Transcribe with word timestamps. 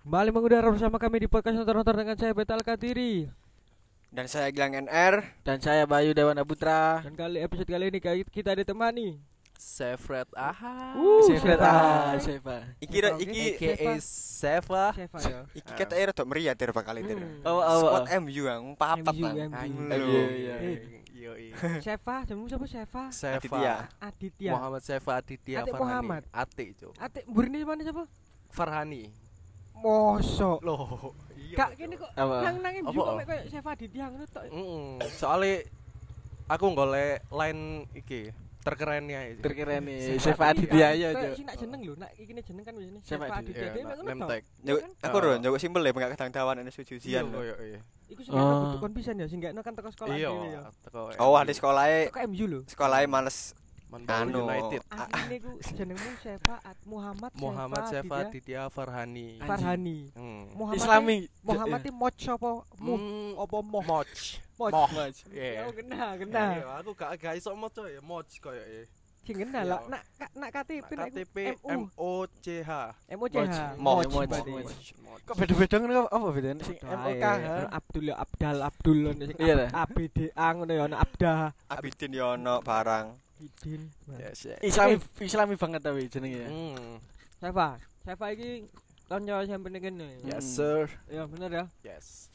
Kembali 0.00 0.32
mengudara 0.32 0.64
bersama 0.72 0.96
kami 0.96 1.20
di 1.20 1.28
podcast 1.28 1.60
nonton-nonton 1.60 1.92
dengan 1.92 2.16
saya 2.16 2.32
Betal 2.32 2.64
Katiri 2.64 3.28
Dan 4.08 4.32
saya 4.32 4.48
Gilang 4.48 4.72
NR. 4.88 5.20
Dan 5.44 5.60
saya 5.60 5.84
Bayu 5.84 6.16
Dewana 6.16 6.40
Putra. 6.40 7.04
Dan 7.04 7.12
kali 7.12 7.36
episode 7.36 7.68
kali 7.68 7.92
ini 7.92 8.00
kali 8.00 8.24
kita 8.24 8.56
ditemani 8.56 9.20
Sefred 9.60 10.24
Aha. 10.32 10.96
Uh, 10.96 11.20
Sefred 11.28 11.60
Seva. 11.60 11.68
Aha. 11.68 12.16
Seva. 12.16 12.56
Iki 12.80 12.96
iki 13.28 13.42
AKA 13.60 14.00
ya 15.20 15.38
iki 15.52 15.72
kata 15.76 15.92
era 16.00 16.16
tok 16.16 16.32
meriah 16.32 16.56
ter 16.56 16.72
bakal 16.72 16.96
itu. 16.96 17.20
Hmm. 17.20 17.44
Oh, 17.44 17.60
oh, 17.60 17.80
Squad 17.84 18.08
oh. 18.08 18.20
MU 18.24 18.42
yang 18.48 18.64
papat 18.80 19.12
MU, 19.12 19.20
Bang. 19.20 19.36
MU. 19.52 19.84
Ayo. 19.92 20.06
Iya, 20.08 20.24
iya. 20.32 20.54
Eh. 20.64 20.76
Iya, 21.12 21.32
iya. 21.36 21.54
Seva, 21.84 22.24
jamu 22.24 22.48
siapa? 22.48 23.12
Seva. 23.12 23.36
Aditya. 23.36 23.74
Aditya 24.00 24.50
Muhammad 24.56 24.80
Seva 24.80 25.12
Aditya 25.20 25.60
Atik 25.60 25.76
Farhani. 25.76 25.84
Muhammad. 25.84 26.22
Atik, 26.32 26.68
Cuk. 26.80 26.96
Atik 26.96 27.28
burine 27.28 27.68
mana 27.68 27.84
siapa? 27.84 28.08
Farhani. 28.48 29.29
Mosok 29.80 30.58
Loh, 30.60 31.14
iya. 31.34 31.66
Gini 31.72 31.94
kok 31.94 32.10
Apa? 32.12 32.36
nang 32.42 32.56
nang 32.60 32.74
MU 32.78 32.90
Apa, 32.92 33.00
kok 33.16 33.26
koyo 33.26 33.42
Seva 33.46 33.70
Aditya 33.72 34.04
ngono 34.06 34.24
tok 34.26 34.44
Mm, 34.46 34.92
soalnya 35.10 35.54
aku 36.46 36.64
golek 36.70 37.24
line 37.30 37.62
iki 37.92 38.30
terkerennya 38.60 39.20
iki. 39.26 39.40
Terkeren 39.40 39.80
nih, 39.82 39.98
Seva 40.12 40.20
Seva 40.26 40.44
Aditya 40.52 40.88
ya, 40.92 41.08
Cuk. 41.10 41.32
sing 41.32 41.46
nak 41.46 41.56
jeneng 41.56 41.80
lho, 41.80 41.94
nak 41.96 42.12
iki 42.12 42.28
ne 42.30 42.42
jeneng 42.42 42.60
kan 42.60 42.74
biasanya 42.76 43.28
Aditya, 43.32 43.68
name 44.04 44.20
tok. 44.20 44.28
tag. 44.28 44.42
Njok- 44.60 44.84
Aku 45.00 45.16
Ah. 45.16 45.22
ro 45.22 45.30
njok 45.34 45.56
simpel 45.56 45.80
ya 45.80 45.90
enggak 45.90 46.10
kadang 46.12 46.28
tawan 46.30 46.60
ana 46.60 46.68
suci-sucian. 46.68 47.24
Iya, 47.24 47.40
iya, 47.40 47.54
iya. 47.66 47.80
Iku 48.06 48.20
sing 48.20 48.32
Oh. 48.32 48.42
oh. 48.42 48.52
butuh 48.68 48.78
kon 48.80 48.92
pisan 48.92 49.16
ya, 49.16 49.24
sing 49.24 49.40
gak 49.40 49.56
kan 49.56 49.72
teko 49.72 49.88
sekolah 49.88 50.12
dhewe 50.12 50.46
ya. 50.50 50.60
teko 50.82 51.00
Oh, 51.16 51.32
ahli 51.32 51.52
sekolah 51.52 51.84
Teko 52.04 52.20
MU 52.26 52.44
lho. 52.44 52.60
sekolah 52.66 53.00
males 53.06 53.56
Manbaru 53.90 54.22
anu. 54.22 54.38
United. 54.46 54.80
Asline 54.86 55.36
ku 55.38 55.50
jenengmu 55.74 56.10
Ad 56.62 56.78
Muhammad 56.86 57.30
Muhammad 57.34 57.82
Seva 57.84 58.16
Aditya 58.22 58.30
Aditya 58.30 58.60
Farhani. 58.70 59.28
Farhani. 59.42 59.98
Hmm. 60.14 60.42
Muhammad 60.54 60.78
Islami. 60.78 61.18
Muhammad 61.42 61.80
iki 61.80 61.90
moch 61.90 62.22
apa? 62.30 62.50
Mu 62.78 62.94
Hmm, 62.94 63.30
apa? 63.34 63.56
Moch. 63.60 63.86
Moch. 63.86 64.12
Moch. 64.70 64.90
Ya 65.34 65.66
Iya. 65.66 65.72
kena, 65.72 66.04
kena. 66.16 66.44
Iya, 66.54 66.66
aku 66.78 66.90
gak 66.94 67.10
gak 67.18 67.34
iso 67.34 67.50
maca 67.52 67.82
ya 67.84 67.98
Moch 68.00 68.30
koyo 68.38 68.62
e. 68.62 68.86
Sing 69.20 69.36
kena 69.36 69.60
lah. 69.62 69.80
Nak 69.84 70.02
ka- 70.16 70.32
nak 70.32 70.50
KTP 70.50 70.88
nak 70.94 71.06
KTP. 71.10 71.36
M 71.66 71.82
O 71.98 72.24
C 72.40 72.62
H. 72.62 72.70
MOCH. 73.10 73.34
Moch. 73.36 73.50
Moch. 73.76 74.06
Moch. 74.06 74.26
berarti. 74.26 74.50
Moch. 74.54 75.20
Kok 75.20 75.34
beda-beda 75.36 75.76
ngono 75.76 76.02
apa 76.06 76.26
bedanya 76.32 76.62
sing 76.64 76.78
Ae, 76.80 76.96
MOK? 76.96 77.24
Abdul 77.70 78.04
ya 78.08 78.14
Abdal 78.16 78.56
Abdul 78.62 78.98
ngono 79.04 79.24
sing 79.26 79.36
Iya, 79.36 79.54
dah. 79.58 79.68
ABDA 79.84 80.46
ngono 80.54 80.72
ya 80.72 80.82
ana 80.86 80.96
Abda. 80.98 81.32
Abidin 81.68 82.12
yo 82.14 82.26
ono 82.34 82.54
barang. 82.62 83.06
Idin. 83.40 83.82
Yes. 84.14 84.44
Islami 84.60 84.94
Islami 85.18 85.54
banget 85.56 85.80
tapi 85.80 86.06
jenenge 86.06 86.38
ya. 86.38 86.48
Hmm. 86.48 86.96
Seva. 87.36 87.68
Seva 88.04 88.26
iki 88.30 88.68
kanca 89.08 89.42
sampene 89.42 89.78
kene. 89.78 90.20
Yes 90.22 90.44
sir. 90.46 90.86
Ya 91.08 91.24
bener 91.24 91.50
ya. 91.50 91.64
Yes. 91.80 92.28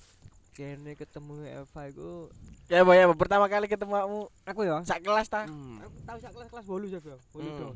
Kene 0.52 0.96
ketemu 0.96 1.46
Eva 1.46 1.82
iku 1.86 2.32
Ya, 2.66 2.82
Boy, 2.82 2.98
ya 2.98 3.06
pertama 3.14 3.46
kali 3.46 3.70
ketemu 3.70 3.94
kamu 3.94 4.20
aku 4.50 4.60
ya. 4.66 4.82
sak 4.82 5.06
kelas 5.06 5.30
ta. 5.30 5.46
Hmm. 5.46 5.78
Aku 5.80 5.96
tahu 6.02 6.18
sak 6.18 6.32
kelas 6.34 6.48
kelas 6.50 6.66
8 6.66 6.90
Seva. 6.90 7.16
8 7.30 7.38
Hmm. 7.38 7.56
do. 7.56 7.68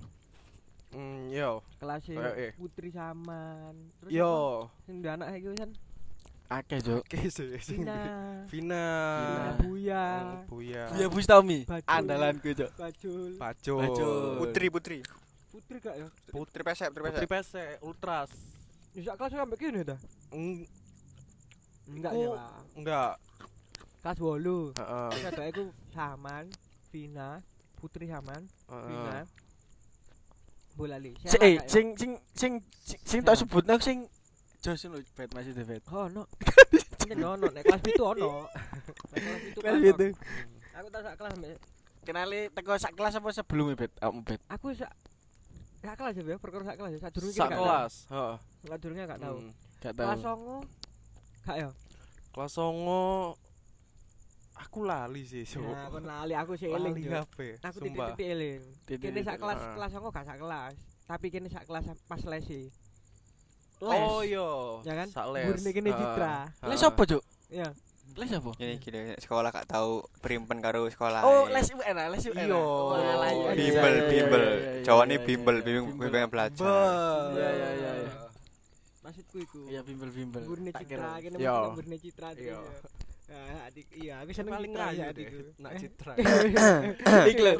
Hmm, 0.90 1.30
yo. 1.30 1.62
Kelas 1.78 2.02
Kayak, 2.02 2.34
eh. 2.34 2.52
Putri 2.58 2.90
Saman. 2.90 3.78
Terus? 4.02 4.10
Yo. 4.10 4.66
sing 4.90 5.06
anak 5.06 5.38
iki 5.38 5.54
kan 5.54 5.70
Akeh, 6.50 6.82
Cuk. 6.82 7.06
Oke 7.06 7.30
sih. 7.30 7.46
Vina. 7.78 7.98
Vina. 8.50 8.84
Vina 9.22 9.52
Buya. 9.62 10.06
Oh, 10.18 10.58
Buya. 10.58 10.90
Ya 10.98 11.06
Bustami, 11.06 11.62
Bajul. 11.64 11.86
andalanku, 11.86 12.50
Cuk. 12.52 12.70
Bajul. 12.74 13.32
Bacul. 13.38 13.78
Bacul. 13.80 14.18
Putri 14.42 14.68
putri. 14.68 15.00
Putri 15.50 15.78
gak 15.78 15.94
ya? 15.94 16.08
Putri 16.28 16.62
pesek, 16.64 16.90
putri 16.90 17.04
Putri 17.06 17.26
pesek. 17.26 17.78
Pese, 17.78 17.86
Ultras. 17.86 18.30
Ya 18.94 19.02
sak 19.06 19.16
kelas 19.16 19.32
sampe 19.32 19.56
kene 19.56 19.86
ta? 19.86 19.98
Eng- 20.32 20.66
Enggak 21.86 22.12
Iku- 22.12 22.22
ya, 22.22 22.30
Pak. 22.34 22.50
Enggak. 22.74 23.14
Kelas 24.00 24.18
8. 24.18 24.74
Heeh. 24.74 25.10
Terus 25.12 25.26
ada 25.28 25.44
iku 25.46 25.64
Saman, 25.90 26.46
Vina, 26.90 27.30
Putri 27.76 28.06
Saman, 28.08 28.42
Vina. 28.66 29.22
Heeh. 29.22 29.24
Bola 30.74 30.98
li. 30.98 31.14
Si, 31.22 31.38
eh, 31.38 31.62
sing 31.68 31.94
sing 31.94 32.12
sing 32.32 32.54
sing- 32.80 33.04
sing 33.04 33.20
tak 33.22 33.36
sebutno 33.36 33.78
sing 33.78 34.10
Jos 34.60 34.84
lho, 34.92 35.00
Bet 35.16 35.32
masih 35.32 35.56
David. 35.56 35.80
Oh, 35.88 36.12
no. 36.12 36.28
Ini 37.08 37.16
ono 37.24 37.48
nek 37.48 37.64
kelas 37.64 37.80
7 37.80 37.96
ono. 37.96 38.44
Kelas 39.16 39.56
7 39.56 39.64
Kelas 39.64 39.82
itu. 39.82 40.08
Aku 40.76 40.88
tak 40.92 41.02
sak 41.08 41.16
kelas 41.16 41.34
Mbak. 41.40 41.58
Kenali 42.04 42.40
teko 42.52 42.76
sak 42.76 42.94
kelas 42.96 43.14
apa 43.16 43.30
sebelumnya, 43.32 43.80
Bet? 43.80 43.92
Kamu, 43.96 44.20
Bet. 44.28 44.44
Aku 44.52 44.76
sak 44.76 44.92
sak 45.80 45.96
kelas 45.96 46.14
ya, 46.20 46.36
perkara 46.36 46.64
sak 46.68 46.76
kelas 46.76 46.92
ya. 46.92 47.00
Sak 47.08 47.12
durunge 47.16 47.40
Sak 47.40 47.50
kelas. 47.56 47.94
Heeh. 48.12 48.36
Sak 48.68 48.78
durunge 48.84 49.04
gak 49.08 49.22
tahu. 49.24 49.38
Hmm. 49.40 49.52
Gak 49.80 49.94
Kelas 49.96 50.20
tahu. 50.20 50.44
9 50.60 51.48
gak 51.48 51.58
ya? 51.58 51.70
Kelas 52.36 52.52
songo 52.52 53.04
aku 54.60 54.80
lali 54.84 55.24
sih, 55.24 55.48
so. 55.48 55.64
Nah, 55.64 55.88
kon 55.88 56.04
lali 56.04 56.36
aku 56.36 56.60
sih 56.60 56.68
eling. 56.68 57.00
Lali? 57.08 57.56
Aku 57.64 57.78
titik-titik 57.80 58.28
eling. 58.28 58.60
Kene 58.86 59.24
sak 59.24 59.40
kelas 59.40 59.60
Ah. 59.64 59.72
kelas 59.80 59.92
9 59.96 60.12
gak 60.12 60.26
sak 60.28 60.38
kelas. 60.38 60.74
Tapi 61.08 61.26
kene 61.32 61.48
sak 61.48 61.64
kelas 61.64 61.96
pas 62.06 62.22
lesi. 62.28 62.68
Oh 63.80 64.20
Les. 64.20 64.36
iya. 64.36 64.48
Ya 64.84 64.94
kan? 65.00 65.08
Gurine 65.40 65.70
kene. 65.72 65.90
Citra. 65.96 66.36
Les 66.68 66.82
apa, 66.84 67.02
Cuk? 67.08 67.24
Iya. 67.48 67.70
Les 68.20 68.32
apa? 68.36 68.52
Ini 68.60 68.74
gini 68.84 69.00
sekolah 69.16 69.50
gak 69.56 69.68
tahu 69.72 70.04
primpen 70.20 70.60
karo 70.60 70.92
sekolah. 70.92 71.24
Oh, 71.24 71.48
les 71.48 71.68
UN, 71.72 71.96
les 72.12 72.24
UN. 72.28 72.48
Iya. 72.52 72.60
Oh, 72.60 73.00
Bimbel, 73.56 73.96
bimbel. 74.12 74.44
iya, 74.84 74.94
ini 75.08 75.16
bimbel, 75.24 75.58
bimbel. 75.64 76.08
bimbing 76.12 76.28
belajar. 76.28 77.32
Iya, 77.32 77.50
iya, 77.56 77.70
iya. 77.80 77.92
Maksudku 79.00 79.38
iku. 79.40 79.60
Iya, 79.72 79.82
bimbel-bimbel. 79.88 80.44
Gurine 80.44 80.72
Tak 80.76 80.84
Citra, 80.84 81.12
kene 81.24 81.36
Gurine 81.74 81.98
Citra. 81.98 82.28
Iya. 82.36 82.60
Nah, 83.30 83.62
adik 83.64 83.86
iya, 83.94 84.14
aku 84.20 84.34
seneng 84.34 84.52
Paling 84.52 84.72
Citra 84.72 84.84
ngayu 84.84 84.98
ya 84.98 85.06
deh. 85.06 85.12
adikku. 85.14 85.40
Nak 85.62 85.72
Citra. 85.78 86.14
Iki 87.30 87.42
lho. 87.42 87.54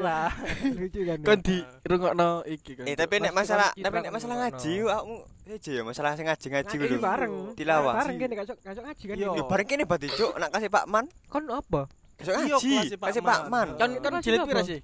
Lucu 0.74 1.00
kan. 1.06 1.18
Kon 1.22 1.38
di 1.40 1.56
rungokno 1.86 2.30
iki 2.44 2.72
kan. 2.74 2.84
Eh 2.84 2.94
tapi 2.94 3.14
nek 3.16 3.30
Mas 3.30 3.46
masalah 3.46 3.70
tapi 3.72 3.94
nek 3.94 4.04
kan 4.04 4.12
masalah 4.12 4.36
ngaji 4.40 4.72
aku 4.82 5.14
aja 5.46 5.70
ya 5.70 5.82
masalah 5.82 6.10
sing 6.14 6.26
ngaji-ngaji 6.26 6.66
Nah, 6.70 6.80
kudu. 6.80 6.90
ini 6.90 6.98
bareng. 7.00 7.32
Tilawah. 7.54 7.94
Bareng 7.96 8.16
kene 8.18 8.32
gak 8.34 8.46
sok 8.46 8.58
ngaji 8.60 9.04
kan. 9.04 9.16
Ya 9.18 9.42
bareng 9.42 9.66
kene 9.66 9.82
berarti 9.84 10.08
cuk 10.10 10.32
nak 10.36 10.50
kasih 10.50 10.68
Pak 10.68 10.84
Man. 10.86 11.04
Kon 11.26 11.44
apa? 11.48 11.82
Kasih 12.18 12.32
ngaji, 12.34 12.74
kasih 12.96 13.22
Pak 13.22 13.40
Man. 13.46 13.68
Kan 13.74 13.90
Kan 13.92 14.00
kan 14.00 14.10
lagi 14.12 14.24
jilid 14.26 14.40
pira 14.44 14.60
sih? 14.60 14.78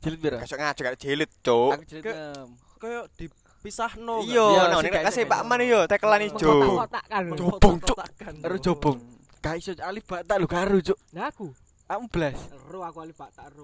Jilid 0.00 0.18
pira? 0.18 0.36
Kasih 0.38 0.56
ngaji 0.56 0.80
gak 0.82 0.96
jilid 0.98 1.30
cuk. 1.40 1.70
Aku 1.72 1.84
jilid 1.84 2.04
Ke- 2.04 2.16
6. 2.16 2.76
Kayak 2.76 3.04
dipisahno. 3.16 4.16
kan? 4.20 4.28
Iya, 4.28 4.46
sih, 4.78 4.88
nek 4.88 5.02
kasih. 5.08 5.24
Pak 5.24 5.40
Man 5.44 5.60
yo 5.62 5.80
tekelan 5.84 6.20
ijo. 6.22 6.52
Mengkotak-kotakkan. 6.54 7.22
Jobong, 7.30 7.76
Cuk. 7.76 7.96
Kotak-kotakan. 7.96 8.34
Karo 8.40 8.56
jobong. 8.58 8.98
Gak 9.46 9.56
iso 9.56 9.70
alif 9.78 10.02
bata 10.04 10.34
lho 10.36 10.50
karo, 10.50 10.74
Cuk. 10.82 10.98
Nah 11.14 11.30
aku. 11.30 11.54
Kamu 11.86 12.10
blas. 12.10 12.34
Ero 12.66 12.82
aku 12.82 12.98
alif 12.98 13.14
pak 13.14 13.30
tak 13.30 13.46
ero. 13.46 13.62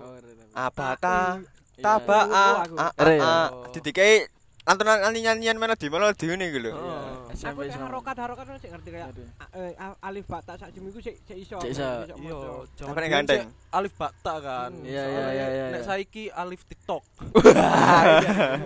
Abata, 0.54 1.42
Iya. 1.74 1.82
taba 1.82 2.18
a 2.22 2.44
Aku. 2.62 2.74
a 2.78 2.86
Ere, 2.94 3.16
a. 3.18 3.18
ya. 3.18 3.34
Didikai 3.74 4.30
lantunan 4.62 5.10
nyanyian 5.10 5.58
melodi 5.58 5.90
melodi 5.90 6.30
ngene 6.30 6.44
iki 6.46 6.62
lho. 6.62 6.70
Aku 6.70 7.34
SMP 7.34 7.66
nek 7.66 7.74
sama. 7.74 7.90
harokat-harokat 7.90 8.44
sik 8.62 8.70
ngerti 8.70 8.88
kayak 8.94 9.10
Aduh. 9.10 9.26
a- 9.42 9.50
eh, 9.58 9.72
a- 9.74 9.98
alif 10.06 10.22
ba 10.24 10.38
tak 10.38 10.54
sak 10.54 10.70
jam 10.70 10.86
iku 10.86 11.02
sik 11.02 11.18
sik 11.18 11.34
iso. 11.36 11.58
Sik 11.58 11.74
iso. 11.74 11.82
Iya, 12.14 12.38
Apa 12.86 12.94
nek 12.94 13.02
dulu 13.02 13.10
ganteng? 13.10 13.40
Alif 13.74 13.92
Bakta 13.98 14.34
kan. 14.38 14.70
Iya, 14.86 15.02
iya, 15.02 15.26
iya, 15.26 15.46
iya, 15.50 15.64
Nek 15.74 15.82
saiki 15.82 16.24
Alif 16.30 16.62
TikTok. 16.62 17.02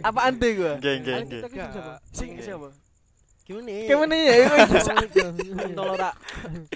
Apa 0.04 0.21
ante 0.22 0.48
gua? 0.53 0.77
Nggih 0.77 0.94
nggih 1.00 1.15
Alif 1.16 1.25
nggih. 1.25 1.41
TikTok 1.41 1.53
itu 1.54 1.69
siapa? 1.72 1.94
Sing 2.12 2.28
siapa? 2.38 2.69
Gimana? 3.46 3.70
Gimana 3.86 4.14
ya? 4.18 4.34
Kalau 5.70 5.92
ora 5.96 6.10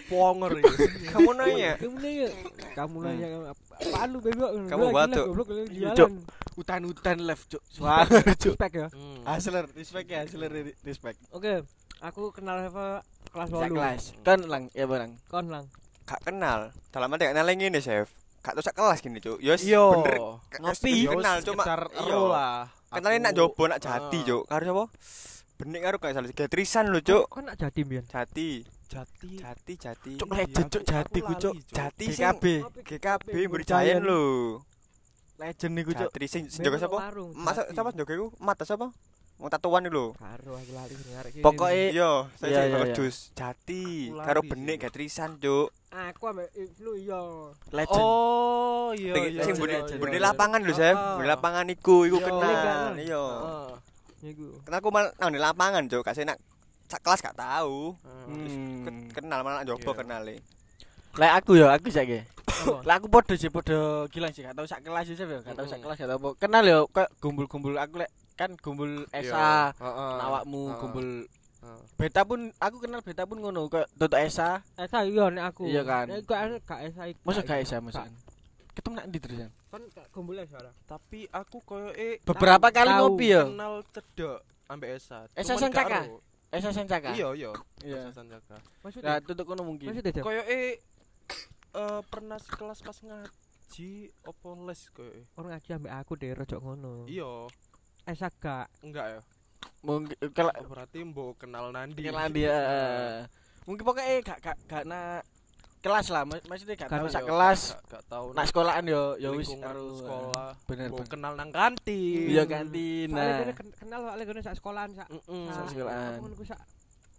ponger 0.07 0.51
iki. 0.57 0.75
Kamu 1.11 1.31
nanya. 1.35 1.73
Kamu 1.77 1.97
nanya, 1.99 2.29
kamu 2.73 2.97
nanya 3.03 3.27
apaan 3.51 4.09
lu 4.09 4.19
bego? 4.23 4.47
Kamu 4.71 4.85
Gila, 4.87 4.95
batuk. 4.95 5.25
Goblok 5.35 5.49
lu 5.51 5.63
Cuk. 5.67 5.75
jalan. 5.99 6.13
Utan-utan 6.55 7.17
left, 7.21 7.45
Cuk. 7.49 7.63
Suara, 7.67 8.07
Cuk. 8.43 8.55
Respect 8.55 8.75
ya. 8.77 8.87
Hmm. 8.87 9.19
Asler, 9.27 9.65
respect 9.73 10.07
ya, 10.07 10.19
asler 10.23 10.51
respect. 10.81 11.19
Oke, 11.31 11.67
aku 11.99 12.31
kenal 12.31 12.63
Eva 12.63 13.03
kelas 13.31 13.49
Sak 13.51 13.67
8. 13.67 13.75
kelas. 13.75 14.03
Kan 14.23 14.41
lang, 14.47 14.63
ya 14.71 14.87
barang. 14.87 15.11
Kon 15.27 15.51
lang. 15.51 15.67
Gak 16.07 16.23
kenal. 16.23 16.71
Dalam 16.91 17.11
arti 17.11 17.27
gak 17.27 17.35
kenal 17.35 17.51
ngene, 17.51 17.79
Chef. 17.79 18.15
Gak 18.41 18.55
tau 18.55 18.63
sak 18.63 18.79
kelas 18.79 18.99
gini, 19.01 19.19
Cuk. 19.19 19.43
Yo 19.43 19.59
Iya. 19.59 19.83
bener. 19.97 20.17
Ngopi. 20.55 20.63
Ngopi 20.63 20.95
kenal 21.09 21.37
cuma 21.43 21.63
sekitar 21.63 21.83
iya. 21.89 21.99
ero 22.01 22.23
lah. 22.31 22.59
Kenalin 22.91 23.21
nak 23.21 23.33
Aku- 23.33 23.39
jobo 23.51 23.63
nak 23.67 23.81
jati, 23.81 24.19
Ah. 24.19 24.25
Cuk. 24.25 24.43
Karo 24.47 24.87
Benik 25.61 25.81
karo 25.85 25.97
gak 26.01 26.17
salah. 26.17 26.33
Getrisan 26.33 26.89
lho, 26.89 27.05
Cuk. 27.05 27.29
Kon 27.29 27.45
nak 27.45 27.61
jadi 27.61 27.81
mbiyen. 27.85 28.09
Jati. 28.09 28.65
Jati. 28.89 29.31
Jati, 29.45 29.73
jati. 29.77 30.13
Cuk, 30.17 30.33
legend, 30.33 30.73
Cuk, 30.73 30.83
jati 30.89 31.19
ku, 31.21 31.33
Cuk. 31.37 31.55
Jati 31.69 32.05
sing 32.09 32.25
GKB. 32.25 32.45
GKB 32.81 33.27
Giant. 33.29 33.53
Berjayan 33.53 33.99
lho. 34.01 34.23
Legend 35.37 35.73
niku, 35.77 35.93
Cuk. 35.93 36.09
Jatri 36.09 36.27
sing 36.33 36.49
sing 36.49 36.65
jaga 36.65 36.81
sapa? 36.81 37.13
Masa 37.37 37.69
Jati. 37.69 37.77
sapa 37.77 37.93
jaga 37.93 38.13
iku? 38.17 38.33
Mata 38.41 38.65
sapa? 38.65 38.89
Wong 39.37 39.53
tatuan 39.53 39.85
iku 39.85 39.93
lho. 39.93 40.07
Karo 40.17 40.57
aku 40.57 40.73
lali 40.73 40.95
sing 40.97 41.13
arek 41.21 41.31
iki. 41.37 41.45
Pokoke 41.45 41.93
Iya, 41.93 42.13
saya 42.41 42.61
iya. 42.65 42.97
jus. 42.97 43.29
Jati 43.37 44.17
karo 44.17 44.41
benik. 44.41 44.81
Getrisan, 44.81 45.37
Cuk. 45.45 45.77
aku 45.93 46.25
ambek 46.25 46.49
Ibnu 46.57 46.93
iya. 46.97 47.21
legend. 47.69 48.01
Oh, 48.01 48.97
iya 48.97 49.13
Sing 49.45 49.61
iya. 49.61 50.25
lapangan 50.25 50.65
lho, 50.65 50.73
Chef. 50.73 50.97
Ah. 50.97 51.21
Budi 51.21 51.29
lapangan 51.29 51.69
iku, 51.69 52.09
iku 52.09 52.17
kenal. 52.17 52.97
Iya. 52.97 53.25
Niku. 54.21 54.61
Karena 54.63 54.77
aku 54.79 54.89
nang 54.93 55.31
di 55.31 55.39
lapangan, 55.39 55.83
Cuk. 55.87 56.03
Kasih 56.03 56.25
nak 56.25 56.37
sak 56.87 57.01
kelas 57.01 57.21
gak 57.21 57.35
tahu. 57.35 57.95
Hmm. 58.05 58.85
Ken- 58.85 59.09
Kenal 59.13 59.41
malah 59.41 59.63
njobo 59.63 59.91
Iya. 59.91 59.99
kenale. 59.99 60.35
Lek 61.13 61.33
aku 61.35 61.53
ya, 61.55 61.71
aku 61.71 61.89
saiki. 61.89 62.23
Apa? 62.41 62.83
Lah 62.83 62.95
aku 62.97 63.07
podo 63.07 63.35
sih 63.35 63.49
podo 63.49 63.79
gilang 64.09 64.31
sih, 64.31 64.43
gak 64.43 64.53
tau 64.53 64.63
sak 64.65 64.83
kelas 64.83 65.05
sih 65.05 65.15
ya, 65.15 65.39
gak 65.39 65.55
tau 65.55 65.65
sak 65.65 65.79
Mm. 65.79 65.85
kelas 65.85 65.97
gak 65.97 66.09
tau 66.09 66.19
apa. 66.19 66.29
Kenal 66.37 66.63
ya 66.63 66.79
kayak 66.87 67.11
gumbul-gumbul 67.19 67.75
aku 67.75 67.99
lek 67.99 68.11
kan 68.35 68.53
gumbul 68.57 69.05
Esa, 69.11 69.73
awakmu 70.19 70.73
gumbul 70.77 71.09
Heeh. 71.61 71.81
beta 71.95 72.25
pun 72.25 72.49
aku 72.57 72.81
kenal 72.81 73.01
beta 73.01 73.23
pun 73.23 73.37
ngono 73.39 73.67
kayak 73.67 73.89
tutuk 73.95 74.17
Esa. 74.17 74.61
Esa 74.75 75.03
iya 75.03 75.29
nek 75.29 75.45
aku. 75.47 75.65
Iya 75.67 75.83
kan? 75.83 76.07
Nek 76.07 76.25
gak 76.25 76.41
gak 76.65 76.81
Esa 76.85 77.03
iku. 77.07 77.21
Masa 77.23 77.41
gak 77.43 77.59
Esa 77.61 77.77
masa. 77.79 78.03
Ketemu 78.71 78.95
nak 78.95 79.07
ndi 79.07 79.19
terusan? 79.19 79.51
Kan 79.69 79.83
gak 79.91 80.07
lah. 80.63 80.75
Tapi 80.87 81.27
aku 81.29 81.59
koyo 81.63 81.91
eh 81.93 82.23
Beberapa 82.23 82.71
kali 82.71 82.91
ngopi 82.91 83.27
ya. 83.31 83.43
kenal 83.45 83.83
cedok 83.91 84.39
ambek 84.67 84.91
Esa. 84.95 85.27
Esa 85.35 85.55
Cuman 85.55 85.63
Sancaka? 85.67 86.01
Esa 86.51 86.71
Sencaka. 86.71 87.11
Iya, 87.15 87.29
iya. 87.35 87.51
Iya. 87.83 87.99
Esa 88.07 88.23
Sancaka. 88.23 88.57
Maksudnya 88.81 89.09
Nah, 89.09 89.19
tutuk 89.21 89.45
kono 89.45 89.63
mungkin. 89.63 89.91
maksudnya? 89.91 90.23
Koyo 90.23 90.43
eh 90.47 90.79
eh 91.71 92.01
pernah 92.07 92.39
sekelas 92.39 92.83
pas 92.83 92.99
ngaji 92.99 93.91
opo 94.25 94.59
les 94.67 94.83
koyo 94.91 95.11
eh. 95.15 95.25
orang 95.35 95.55
ngaji 95.55 95.69
ambek 95.73 95.93
aku 95.97 96.13
deh 96.15 96.31
rojok 96.33 96.61
ngono. 96.61 97.07
Iya, 97.07 97.47
Esa 98.07 98.31
gak. 98.33 98.71
enggak 98.83 99.07
ya. 99.09 99.21
Mungkin 99.81 100.17
kalau 100.31 100.53
berarti 100.67 101.01
mbok 101.01 101.41
kenal 101.41 101.71
Nandi. 101.71 101.99
kenalan 102.01 102.31
dia. 102.31 102.59
Mungkin 103.65 103.83
pokoknya 103.83 104.21
gak 104.23 104.39
gak 104.41 104.57
gak 104.67 104.85
na 104.85 105.23
kelas 105.81 106.07
lah, 106.09 106.23
mak- 106.23 106.45
maksudnya 106.45 106.77
gak 106.77 106.91
tahu 106.91 107.09
sak 107.09 107.23
Yo, 107.23 107.29
kelas. 107.29 107.61
gak, 107.89 108.03
tahu 108.05 108.27
Nak 108.31 108.45
sekolahan 108.47 108.85
yo 108.85 109.17
yo 109.17 109.33
wis 109.33 109.49
karo 109.57 109.85
sekolah. 109.95 110.53
Bener 110.65 110.89
bener. 110.89 111.09
kenal 111.09 111.33
nang 111.35 111.51
kantin. 111.51 112.29
Iya 112.29 112.45
kantin. 112.45 113.09
Nah, 113.11 113.49
kenal 113.75 113.99
soalnya 114.03 114.25
kene 114.25 114.41
sak 114.41 114.55
sekolahan 114.55 114.91
sak. 114.93 115.09
Heeh. 115.09 115.45
Sak 115.49 115.67
sekolahan. 115.69 116.13
Apa 116.13 116.21
ngono 116.21 116.35
ku 116.35 116.45
sak 116.45 116.61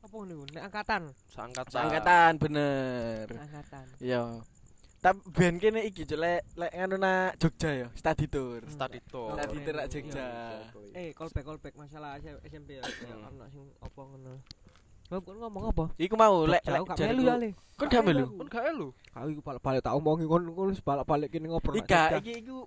apa 0.01 0.13
ngono? 0.15 0.35
Nek 0.47 0.63
angkatan. 0.63 1.01
Seangkatan. 1.27 1.79
angkatan 1.79 2.31
bener. 2.37 3.25
Angkatan. 3.33 3.85
Iya. 3.97 4.21
Tapi 5.01 5.17
ben 5.33 5.57
kene 5.57 5.81
iki 5.81 6.05
Cuk, 6.05 6.13
lek 6.15 6.45
lek 6.53 6.71
ngono 6.71 6.95
na 6.95 7.13
Jogja 7.33 7.73
ya, 7.73 7.87
study 7.91 8.29
tour. 8.29 8.61
Study 8.69 9.01
tour. 9.03 9.33
Study 9.33 9.57
tour 9.59 9.73
nak. 9.73 9.87
Jogja. 9.89 10.27
Eh, 10.93 11.09
callback 11.11 11.41
callback 11.41 11.73
masalah 11.73 12.21
SMP 12.21 12.77
ya. 12.77 12.85
Ya, 12.85 13.09
Hmm. 13.09 13.25
Ono 13.27 13.45
sing 13.49 13.65
apa 13.81 13.97
ngono. 13.97 14.37
Lo 15.11 15.19
kon 15.19 15.35
ngomong 15.37 15.63
apa? 15.69 15.85
Iku 15.99 16.15
mau 16.15 16.47
lek 16.47 16.63
lek 16.63 16.79
gak 16.87 16.97
melu 17.03 17.21
ya 17.21 17.35
le. 17.35 17.49
Kon 17.75 17.87
gak 17.87 17.99
melu. 18.01 18.25
Kon 18.31 18.47
gak 18.47 18.63
elu. 18.71 18.87
Kau 19.11 19.27
iku 19.27 19.41
balik-balik 19.43 19.83
tak 19.83 19.91
omongi 19.91 20.23
kon 20.23 20.43
kon 20.49 20.71
wis 20.71 20.79
balik-balik 20.79 21.27
kene 21.27 21.51
ngobrol. 21.51 21.75
Ika 21.75 22.15
Jogja. 22.15 22.17
iki 22.17 22.33
iku 22.39 22.63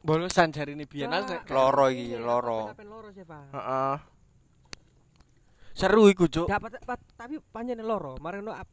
bolosan 0.00 0.48
jarine 0.48 0.84
biyen 0.84 1.08
Ah, 1.08 1.20
aku 1.20 1.52
Loro 1.52 1.86
iya, 1.88 2.00
iki, 2.10 2.16
loro. 2.18 2.60
Apa-apa 2.68 2.84
loro 2.84 3.08
sih, 3.10 3.20
Pak. 3.22 3.52
Heeh. 3.52 3.94
seru 5.74 6.06
iku 6.06 6.24
Cuk. 6.24 6.46
Gak 6.46 6.60
pat- 6.62 6.80
pat- 6.80 7.08
tapi 7.14 7.36
panjene 7.44 7.82
loro. 7.82 8.14
Mari 8.16 8.40
ono 8.40 8.54
ap- 8.54 8.72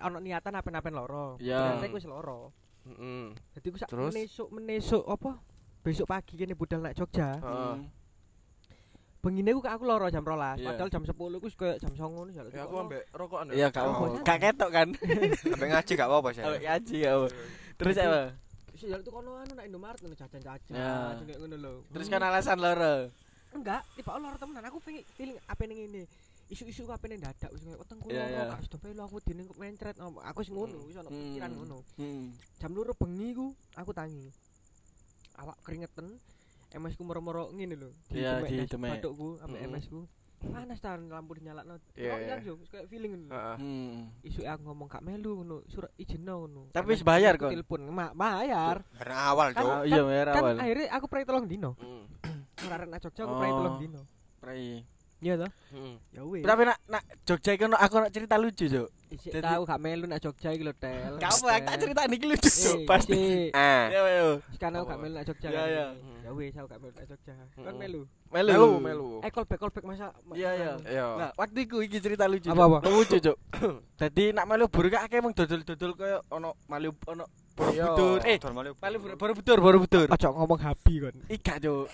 ono 0.00 0.16
niatan 0.16 0.54
apa-apa 0.54 0.88
loro. 0.88 1.26
Iya. 1.36 1.76
Ternyata 1.76 1.86
iku 1.86 1.96
wis 1.98 2.08
loro. 2.08 2.40
Heeh. 2.86 3.34
Jadi 3.52 3.66
ku 3.68 3.76
sak 3.76 3.88
Terus? 3.90 4.14
menesuk 4.14 4.48
menesuk 4.48 5.04
apa? 5.04 5.42
Besok 5.82 6.06
pagi 6.06 6.34
kene 6.34 6.54
budal 6.54 6.80
nak 6.80 6.94
Jogja. 6.94 7.36
Heeh. 7.36 7.74
Bengine 9.26 9.50
ku 9.50 9.60
aku 9.60 9.82
loro 9.82 10.06
jam 10.06 10.22
12, 10.22 10.62
Iya. 10.62 10.66
padahal 10.70 10.86
jam 10.86 11.02
10 11.02 11.10
ku 11.10 11.24
wis 11.42 11.56
koyo 11.58 11.74
jam 11.76 11.90
09 11.90 12.14
ngono 12.14 12.30
Ya 12.48 12.62
aku 12.62 12.74
ambek 12.78 13.02
rokokan 13.10 13.46
Iya 13.50 13.66
gak 13.68 13.82
Oh, 13.82 13.90
apa. 13.90 13.98
bosan. 14.06 14.22
Gak 14.22 14.38
ketok 14.38 14.70
kan. 14.70 14.88
Sampai 15.50 15.68
ngaji 15.68 15.92
gak 15.92 16.06
apa-apa 16.06 16.28
sih. 16.30 16.42
Ambek 16.46 16.62
ngaji 16.62 16.94
gak 16.96 17.10
apa. 17.12 17.26
Terus 17.74 17.94
apa? 17.98 18.20
Wis 18.70 18.80
jalan 18.86 19.00
tuh 19.02 19.10
kono 19.10 19.30
anu 19.34 19.52
nak 19.52 19.66
Indomaret 19.66 19.98
ngono 19.98 20.14
jajan-jajan. 20.14 20.70
Ya. 20.70 21.18
Kayak 21.18 21.38
ngono 21.42 21.56
lho. 21.58 21.72
Terus 21.90 22.06
kan 22.06 22.22
alasan 22.22 22.58
loro. 22.60 23.10
enggak, 23.50 23.82
tiba 23.96 24.14
loro 24.14 24.36
temenan 24.36 24.68
aku 24.68 24.78
pengen 24.78 25.02
feeling 25.16 25.38
apa 25.42 25.62
ning 25.64 25.78
ngene. 25.80 26.02
Isu-isu 26.46 26.86
apa 26.86 27.04
ning 27.04 27.18
dadak 27.18 27.50
wis 27.50 27.62
koyo 27.64 27.76
weteng 27.82 27.98
kulo 27.98 28.14
gak 28.14 28.60
sedo 28.62 28.76
pelu 28.78 29.02
aku 29.02 29.16
dene 29.20 29.42
mencret. 29.52 29.96
Aku 29.98 30.38
wis 30.38 30.50
ngono, 30.54 30.78
wis 30.86 30.94
ono 30.94 31.10
Hmm. 31.10 31.18
pikiran 31.34 31.50
ngono. 31.50 31.78
Hmm. 31.98 32.30
Jam 32.62 32.70
loro 32.70 32.94
bengi 32.94 33.34
ku 33.34 33.50
aku 33.74 33.90
tangi. 33.90 34.30
Awak 35.34 35.58
keringetan. 35.66 36.14
MS 36.76 36.94
ku 36.94 37.02
moro-moro 37.02 37.48
ngene 37.50 37.74
lho. 37.74 37.90
Iya, 38.12 38.44
di 38.44 38.62
demek 38.62 39.00
batukku 39.00 39.40
ambek 39.40 39.60
Mm-mm. 39.60 39.72
MS 39.72 39.86
ku. 39.88 40.00
Panas 40.36 40.78
ta 40.78 40.94
lampu 40.94 41.32
dinyalakno. 41.34 41.80
Kok 41.96 41.96
ilang 41.96 42.40
yo, 42.44 42.54
wis 42.60 42.68
koyo 42.68 42.84
feeling 42.86 43.16
ngono. 43.16 43.32
Heeh. 43.32 43.56
Hmm. 43.56 43.96
Isu 44.20 44.44
aku 44.44 44.62
ngomong 44.62 44.86
gak 44.86 45.00
melu 45.00 45.40
ngono, 45.40 45.56
surat 45.66 45.90
izinno 45.96 46.44
ngono. 46.44 46.60
Tapi 46.70 46.86
wis 46.92 47.00
bayar 47.00 47.40
kon? 47.40 47.50
Telepon, 47.50 47.88
Ma 47.88 48.12
bayar. 48.12 48.84
Karena 48.94 49.16
awal, 49.32 49.48
Kan- 49.50 49.64
Cuk. 49.64 49.72
Oh, 49.72 49.82
iya 49.82 50.02
Kan 50.28 50.42
awal. 50.44 50.56
akhirnya 50.60 50.86
aku 50.92 51.06
pray 51.08 51.24
tolong 51.24 51.48
dino. 51.48 51.72
Heeh. 51.80 52.04
Ora 52.68 52.84
nak 52.84 53.00
Jogja 53.00 53.22
aku 53.24 53.34
pray 53.34 53.50
Oh. 53.50 53.56
tolong 53.58 53.76
dino. 53.80 54.00
Prai. 54.36 54.84
Iya 55.26 55.34
toh? 55.36 55.50
Heeh. 55.74 55.94
Ya 56.14 56.22
wis. 56.22 56.42
Tapi 56.46 56.62
nak 56.62 56.78
nak 56.86 57.02
Jogja 57.26 57.50
iku 57.50 57.66
ono- 57.66 57.80
aku 57.82 57.94
ono 57.98 58.08
cerita 58.08 58.38
lucu, 58.38 58.64
Cuk. 58.64 58.88
Jadi- 59.06 59.42
tahu 59.42 59.62
gak 59.66 59.80
melu 59.80 60.06
nak 60.06 60.22
Jogja 60.22 60.54
iki 60.54 60.62
lho, 60.62 60.74
Tel. 60.76 61.18
Gak 61.18 61.30
apa, 61.32 61.48
aku 61.50 61.66
tak 61.66 61.76
cerita 61.78 62.00
niki 62.06 62.26
lucu, 62.26 62.46
Cuk. 62.46 62.78
Eh, 62.78 62.86
Pasti. 62.86 63.10
isik. 63.12 63.50
Ah. 63.50 63.84
Ya 63.90 64.00
yo. 64.22 64.28
Sekarang 64.54 64.78
aku 64.78 64.86
gak 64.86 65.00
melu 65.02 65.14
nak 65.14 65.26
Jogja. 65.26 65.48
Iya, 65.48 65.58
kan. 65.58 65.66
iya. 65.66 65.86
Ya 66.22 66.30
wis 66.30 66.54
aku 66.54 66.66
gak 66.68 66.78
melu 66.78 66.92
nak 66.94 67.06
Jogja. 67.10 67.34
Kan 67.34 67.46
Mm-mm. 67.58 67.74
melu. 67.76 68.00
Melu. 68.28 68.50
Melu, 68.54 68.70
melu. 68.78 69.08
Eh 69.20 69.30
callback 69.30 69.58
callback 69.58 69.84
masa. 69.84 70.06
Iya, 70.30 70.50
iya. 70.86 71.04
Nah, 71.16 71.30
waktu 71.34 71.58
iku 71.60 71.82
iki 71.82 71.98
cerita 71.98 72.30
lucu. 72.30 72.46
Apa, 72.46 72.54
Cuk. 72.56 72.66
apa? 72.68 72.78
Lucu, 72.86 73.16
Cuk. 73.18 73.36
Dadi 73.98 74.24
nak 74.30 74.46
melu 74.46 74.70
buru 74.70 74.86
kak 74.88 75.10
akeh 75.10 75.18
mung 75.18 75.34
dodol-dodol 75.34 75.92
koyo 75.92 76.18
ono 76.30 76.54
malu 76.66 76.94
ono. 77.04 77.26
Borobudur. 77.56 78.20
Eh, 78.22 78.36
Borobudur, 79.16 79.58
Borobudur. 79.58 80.06
Ojo 80.06 80.28
ngomong 80.30 80.60
happy 80.60 80.94
kon. 81.00 81.16
Ika, 81.26 81.58
Cuk. 81.58 81.88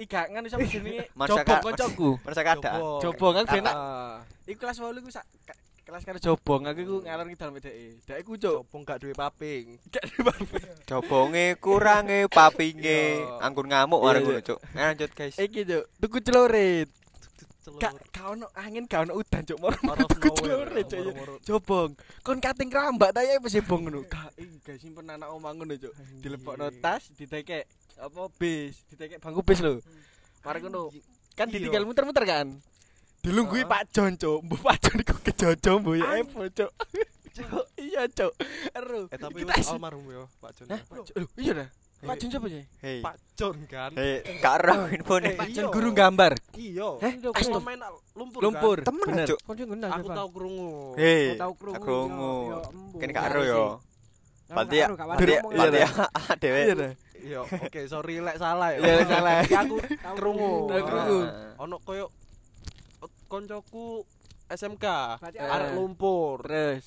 Ika 0.00 0.20
nganu 0.32 0.48
sampe 0.48 0.66
jenenge 0.72 1.04
Masa 1.12 1.40
Jobong 1.40 1.44
ka- 1.44 1.64
kancaku. 1.64 2.10
Merasa 2.24 2.42
kada. 2.44 2.72
Jobong 3.00 3.32
kan 3.36 3.44
benak. 3.48 3.74
Ah, 3.76 4.16
Iku 4.48 4.58
kelas 4.58 4.80
8 4.80 5.00
iku 5.00 5.10
sak 5.12 5.24
kelas 5.82 6.06
karo 6.06 6.18
Jobong 6.22 6.62
aku 6.64 6.80
iku 6.80 6.96
ngalor 7.04 7.26
ngidal 7.28 7.50
mbek 7.52 7.62
dhek. 7.66 7.74
Dhek 8.06 8.18
iku, 8.22 8.32
Cuk. 8.38 8.54
Jopong 8.64 8.82
gak 8.86 8.98
duwe 9.02 9.12
paping. 9.12 9.76
Gak 9.90 10.04
dibape. 10.08 10.60
Jobonge 10.88 11.46
kurange 11.58 12.30
papinge. 12.30 13.20
Anggun 13.42 13.68
ngamuk 13.68 14.00
iya. 14.00 14.18
ngono, 14.22 14.40
Cuk. 14.40 14.58
Eh, 14.62 14.80
Lanjut, 14.80 15.10
guys. 15.12 15.34
Iki, 15.36 15.60
Cuk. 15.68 15.84
Tuku 16.00 16.18
celurit. 16.22 16.88
Celur. 17.62 17.78
Gak 17.78 17.94
gak 18.10 18.26
ono 18.34 18.46
angin, 18.58 18.84
gak 18.90 19.06
ono 19.06 19.22
udan, 19.22 19.42
Cuk. 19.46 19.58
Moro 19.62 20.02
tuku 20.10 20.28
Cuk. 20.34 20.50
Jobong. 21.46 21.94
Kon 22.26 22.42
kating 22.42 22.74
rambak 22.74 23.14
ta 23.14 23.22
ya 23.22 23.38
wis 23.38 23.54
bong 23.62 23.86
ngono. 23.86 24.02
Gak, 24.10 24.34
iki 24.34 24.58
gak 24.66 24.76
simpen 24.82 25.06
anak 25.06 25.30
omah 25.30 25.54
ngono, 25.54 25.78
Cuk. 25.78 25.94
Dilepokno 26.18 26.74
tas, 26.82 27.06
ditekek 27.14 27.70
apa 28.02 28.22
bis, 28.34 28.82
ditekek 28.90 29.22
bangku 29.22 29.46
bis 29.46 29.62
lho. 29.62 29.78
Mari 30.42 30.58
ngono. 30.66 30.90
Kan 31.38 31.54
ditinggal 31.54 31.86
muter-muter 31.86 32.26
kan. 32.26 32.50
Dilunggui 33.22 33.62
Heeh. 33.62 33.70
Pak 33.70 33.82
Jon, 33.94 34.18
Cuk. 34.18 34.42
Mbok 34.42 34.60
Pak 34.66 34.76
Jon 34.82 34.96
iku 34.98 35.14
kejojo 35.22 35.72
mbok 35.78 35.94
ya 36.02 36.06
Evo, 36.18 36.42
Cuk. 36.50 36.72
Cuk, 37.38 37.66
iya, 37.78 38.02
Cuk. 38.10 38.34
Eru. 38.74 39.06
Eh 39.06 39.18
tapi 39.22 39.46
almarhum 39.46 40.02
ya, 40.10 40.26
Pak 40.42 40.50
Jon. 40.58 40.66
Iya 41.38 41.52
dah. 41.62 41.68
Pak 42.02 42.18
Jon 42.18 42.28
siapa 42.34 42.46
sih? 42.50 42.64
Hei. 42.82 42.98
Pak 42.98 43.14
Jon 43.38 43.56
kan. 43.70 43.90
Hei, 43.94 44.26
gak 44.42 44.54
ero 44.58 44.90
info 44.90 45.14
Eh, 45.22 45.38
Pak. 45.38 45.46
Jon 45.54 45.70
guru 45.70 45.90
gambar. 45.94 46.32
Iya. 46.58 46.98
Heh, 46.98 47.12
Aku 47.22 47.62
main 47.62 47.78
lumpur. 48.18 48.40
Lumpur. 48.42 48.76
Kan? 48.82 48.86
Temen, 48.90 49.06
Bener. 49.06 49.26
Cuk. 49.30 49.38
Aku 49.86 50.08
tahu 50.10 50.28
krungu. 50.34 50.72
Hei. 50.98 51.38
Aku 51.38 51.38
tahu 51.38 51.52
krungu. 51.78 52.34
Kene 52.98 53.12
gak 53.14 53.26
ero 53.30 53.42
yo. 53.46 53.64
Aku 54.50 54.66
Berarti 54.68 54.76
gak 54.76 54.84
ya, 54.84 54.88
berarti 54.92 55.32
wani 55.32 55.54
ya, 55.54 55.62
berarti 55.62 55.78
ya. 55.78 55.88
ya 55.88 56.34
dhewe. 56.36 56.60
Iya. 56.60 56.90
Iya, 57.22 57.38
oke, 57.46 57.80
sorry 57.86 58.14
lek 58.18 58.36
salah 58.36 58.68
ya. 58.74 58.78
Iya, 58.82 58.94
salah. 59.06 59.32
Aku 59.46 59.74
Tahu 59.78 60.14
krungu. 60.18 60.52
Tahu 60.66 60.82
krungu. 60.82 61.18
Ah. 61.22 61.62
Ono 61.62 61.76
koyo 61.80 62.06
koncoku 63.30 64.02
SMK 64.50 64.84
Berarti 65.22 65.38
Eh. 65.38 65.48
arek 65.48 65.70
lumpur. 65.72 66.42
Terus. 66.42 66.84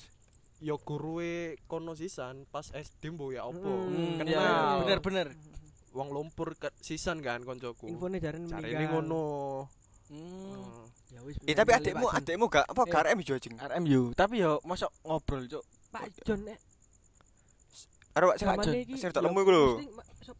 Yo 0.64 0.80
guruwe 0.80 1.60
kono 1.68 1.92
sisan 1.92 2.48
pas 2.48 2.72
SD 2.72 3.12
mbo 3.12 3.28
ya 3.28 3.44
opo. 3.44 3.60
Hmm, 3.60 4.16
Kenal. 4.20 4.28
iya, 4.28 4.40
iya, 4.40 4.82
bener 4.82 5.00
bener. 5.04 5.28
Wong 5.92 6.08
lumpur 6.12 6.56
ke 6.56 6.72
sisan 6.80 7.20
kan 7.20 7.44
koncoku. 7.44 7.88
Infone 7.88 8.16
jarene 8.20 8.48
meninggal. 8.48 8.72
Ini 8.72 8.86
ngono. 8.88 9.24
Hmm. 10.08 10.16
Hmm. 10.16 10.84
Ya 11.12 11.20
wis. 11.24 11.36
Eh 11.44 11.52
tapi 11.52 11.76
adekmu, 11.76 12.08
Pak 12.08 12.16
adekmu 12.20 12.44
gak 12.48 12.64
apa 12.64 12.82
Eh. 12.82 12.88
gak 12.88 13.02
RM 13.04 13.18
jo 13.20 13.34
jeng. 13.36 13.56
RMU, 13.58 14.02
tapi 14.12 14.40
yo 14.40 14.60
mosok 14.64 14.92
ngobrol, 15.04 15.44
Cuk. 15.44 15.64
Pak 15.92 16.04
Jon 16.24 16.40
nek 16.44 16.58
Karo 18.16 18.32
Pak 18.32 18.38
zamane 18.40 18.64
Jon. 18.88 18.96
Sing 18.96 19.10
tak 19.12 19.20
yo, 19.20 19.28
lemu 19.28 19.38
iku 19.44 19.50
lho. 19.52 19.66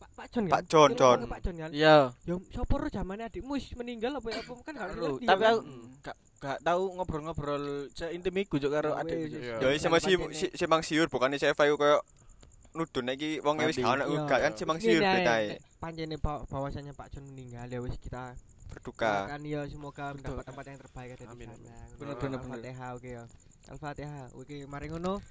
Pak 0.00 0.11
Pak 0.16 0.26
Jon. 0.32 0.44
Pak 0.49 0.62
Jon, 0.64 0.90
Jon. 0.96 1.18
Pak 1.28 1.40
Jon 1.44 1.56
kan. 1.61 1.70
Iya. 1.76 1.96
Yo 2.25 2.40
sapa 2.49 2.75
ro 2.80 2.88
zamane 2.88 3.28
adikmu 3.28 3.52
wis 3.52 3.68
meninggal 3.76 4.16
apa 4.16 4.32
ya 4.32 4.40
apa 4.40 4.52
kan 4.64 4.73
gak 4.80 4.88
ngerti. 4.96 5.25
tapi 5.28 5.42
yo, 5.44 5.49
aku? 5.52 5.61
Hmm. 5.61 5.87
gak 6.00 6.16
gak 6.37 6.59
tahu 6.61 6.93
ngobrol-ngobrol 6.93 7.64
seintim 7.90 8.35
iku 8.37 8.57
Cuk 8.57 8.71
karo 8.71 8.93
Ya 8.93 9.16
wis. 9.16 9.33
Iya. 9.33 9.55
Ya 9.59 9.69
si 9.75 9.88
masih 9.88 10.14
simpang 10.52 10.83
siur 10.83 11.09
bukan 11.09 11.33
si 11.35 11.45
Eva 11.45 11.64
iku 11.64 11.76
koyo 11.76 11.99
nudun 12.73 13.09
iki 13.09 13.40
wong 13.40 13.57
wis 13.62 13.76
gak 13.76 13.88
ono 13.90 14.05
Iya. 14.07 14.21
gak 14.26 14.40
kan 14.40 14.52
simpang 14.52 14.76
Ini 14.76 14.85
siur 14.85 15.00
nek- 15.00 15.14
betae 15.16 15.47
baw- 16.19 16.45
bahwasannya 16.45 16.93
Pak 16.93 17.09
Jon 17.11 17.25
meninggal 17.26 17.66
ya 17.66 17.81
wis 17.81 17.97
kita 17.97 18.37
berduka. 18.66 19.31
Kan 19.31 19.40
ya 19.43 19.64
semoga 19.64 20.12
mendapat 20.12 20.45
tempat 20.45 20.64
yang 20.66 20.78
terbaik 20.78 21.11
ada 21.11 21.25
di 21.25 21.47
sana. 21.47 21.73
Bener, 21.97 22.16
bener. 22.19 22.38
Al-Fatihah 22.38 22.88
oke 22.93 23.09
ya. 23.09 23.25
Al-Fatihah. 23.66 24.25
Oke, 24.35 24.57
mari 24.66 24.87
ngono. 24.87 25.23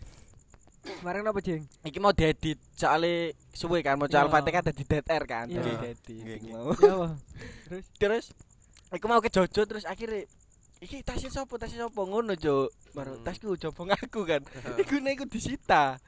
Mari 1.01 1.17
ngono 1.17 1.29
apa, 1.29 1.41
Jeng? 1.41 1.65
Iki 1.83 1.97
mau 1.97 2.09
diedit 2.09 2.57
soalnya 2.71 3.13
suwe 3.51 3.81
kan 3.81 3.97
mau 3.97 4.05
Iya. 4.05 4.25
Dead 4.87 5.05
air 5.05 5.23
kan. 5.25 5.45
Iya. 5.45 5.59
Dadi 5.59 5.71
diedit 5.75 5.99
Nggih, 6.15 6.35
iki 6.35 6.45
nggih. 6.47 6.53
mau. 6.55 6.69
Apa? 6.71 7.07
Terus 7.95 8.25
iku 8.89 9.05
mau 9.05 9.19
ke 9.19 9.29
Jojo 9.29 9.61
terus 9.61 9.83
akhirnya 9.83 10.25
iki 10.79 11.01
tasnya 11.01 11.29
sopo 11.29 11.55
tasnya 11.55 11.85
sopo 11.85 12.03
ngono 12.03 12.35
cuk. 12.35 12.69
Baru 12.91 13.15
Hmm. 13.15 13.23
tasku 13.23 13.55
jobong 13.55 13.91
aku 13.91 14.23
kan. 14.23 14.41
Iku 14.81 14.99
nek 14.99 15.15
iku 15.15 15.25
disita. 15.25 15.99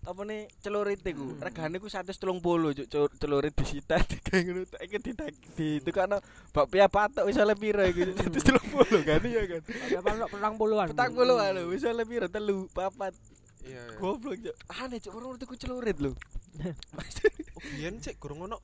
Apa 0.00 0.24
nih 0.24 0.48
celurit 0.60 1.04
iku? 1.04 1.36
Hmm. 1.36 1.40
regane 1.40 1.76
iku 1.76 1.86
130 1.86 2.16
cuk 2.72 2.86
Cel- 2.88 3.14
celurit 3.16 3.52
disita. 3.52 4.00
Digawe 4.10 4.40
ngono 4.42 4.60
tak 4.64 4.80
iki 4.82 4.96
ditak 4.98 5.28
di 5.54 5.68
tukano 5.78 6.16
bakpia 6.50 6.88
patok 6.88 7.28
wis 7.28 7.36
oleh 7.36 7.52
piro 7.52 7.84
iku 7.84 8.08
130 8.16 9.04
kan 9.04 9.20
iya 9.22 9.42
kan? 9.46 9.60
Apa 9.94 10.08
lo 10.14 10.26
perang 10.26 10.54
puluhan? 10.56 10.88
petang 10.90 11.12
puluh 11.12 11.36
alo 11.36 11.68
wis 11.68 11.84
oleh 11.84 12.04
piro? 12.04 12.26
Telu 12.26 12.64
papat. 12.70 13.12
Iya. 13.60 14.00
goblok 14.00 14.40
cuk. 14.40 14.56
Aneh 14.72 14.98
cuk 14.98 15.12
orang 15.12 15.36
tuku 15.36 15.54
celurit 15.54 16.00
lho. 16.00 16.16
Oh, 17.52 17.60
biyen 17.68 18.00
cek 18.00 18.16
kurang 18.16 18.40
ono 18.42 18.56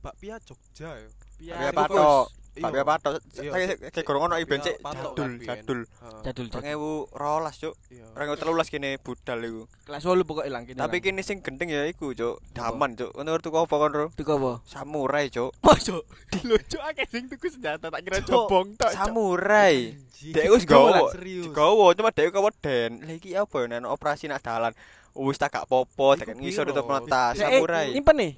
bakpia 0.00 0.40
Jogja 0.40 0.96
ya. 0.96 1.08
Bakpia 1.38 1.52
Piara 1.68 1.76
patok. 1.76 2.26
Iya. 2.52 2.68
Tapi 2.68 2.76
apa 2.84 2.94
tok? 3.00 3.12
Iya. 3.40 3.48
Kayak 3.48 3.76
kayak 3.96 4.04
gorong 4.04 4.22
ono 4.28 4.36
iben 4.36 4.60
cek 4.60 4.84
Patok 4.84 5.16
jadul, 5.16 5.32
jadul. 5.40 5.80
Jadul 6.20 6.46
jadul 6.52 7.08
2012, 7.08 7.62
Cuk. 7.64 7.74
Iya. 7.88 8.06
2013 8.12 8.68
kene 8.68 8.90
budal 9.00 9.38
iku. 9.40 9.62
kelas 9.88 10.02
8 10.04 10.28
pokok 10.28 10.44
ilang 10.44 10.64
kene 10.68 10.76
Tapi 10.76 10.96
kini 11.00 11.24
sing 11.24 11.40
gendeng 11.40 11.72
ya 11.72 11.88
iku, 11.88 12.12
Cuk. 12.12 12.44
Daman, 12.52 12.92
Cuk. 12.92 13.16
Ono 13.16 13.40
tuku 13.40 13.56
apa 13.56 13.72
kon, 13.72 13.88
Bro? 13.88 14.06
tuku 14.12 14.30
apa 14.36 14.52
Samurai, 14.68 15.32
Cuk. 15.32 15.50
Masuk. 15.64 16.04
Akeh 16.92 17.06
sing 17.08 17.24
tuku 17.32 17.48
senjata 17.48 17.88
tak 17.88 18.04
kira 18.04 18.20
Cuk, 18.20 18.28
jobong 18.28 18.76
tok. 18.76 18.92
Samurai. 18.92 19.96
Dek 20.22 20.46
wis 20.52 20.68
serius. 20.68 21.48
Digawa 21.48 21.96
cuma 21.96 22.12
dek 22.12 22.30
keweden. 22.30 23.00
Lah 23.00 23.14
iki 23.16 23.32
apa 23.32 23.64
ya 23.64 23.80
nek 23.80 23.88
operasi 23.88 24.28
nak 24.28 24.44
dalan. 24.44 24.76
Wis 25.12 25.36
tak 25.36 25.52
gak 25.52 25.68
popo, 25.68 26.16
tak 26.16 26.36
ngisor 26.36 26.64
tutup 26.68 26.88
mata 26.88 27.32
Eh, 27.32 27.40
samurai. 27.40 27.92
Nyimpen 27.92 28.16
nih. 28.16 28.32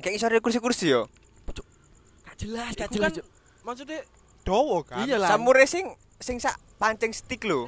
Kayak 0.00 0.12
ngisor 0.16 0.30
di 0.32 0.40
kursi-kursi 0.40 0.92
yo. 0.92 1.08
Gak 2.24 2.36
jelas, 2.38 2.72
gak 2.76 2.92
jelas. 2.92 3.12
Maksudnya 3.62 4.00
dowo 4.42 4.82
kan? 4.82 5.04
Iya 5.04 5.16
lah. 5.18 5.28
Samurai 5.30 5.66
sing 5.66 5.90
sing 6.18 6.36
sak 6.38 6.58
pancing 6.76 7.12
stick 7.12 7.42
lho. 7.42 7.66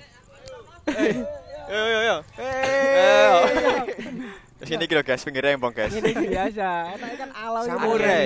Eh, 0.90 1.16
Yo 1.70 1.82
yo 1.87 2.00
yo. 2.02 2.16
Eh. 2.35 3.38
Sini 4.61 4.85
iki 4.85 4.92
lho 4.92 5.06
guys, 5.06 5.23
pinggir 5.23 5.40
rembong 5.40 5.70
guys. 5.70 5.94
Ini 5.94 6.11
biasa. 6.12 6.68
Enak 6.99 7.11
kan 7.14 7.30
alam 7.30 7.62
ini 7.62 7.70
Samurai. 7.70 8.23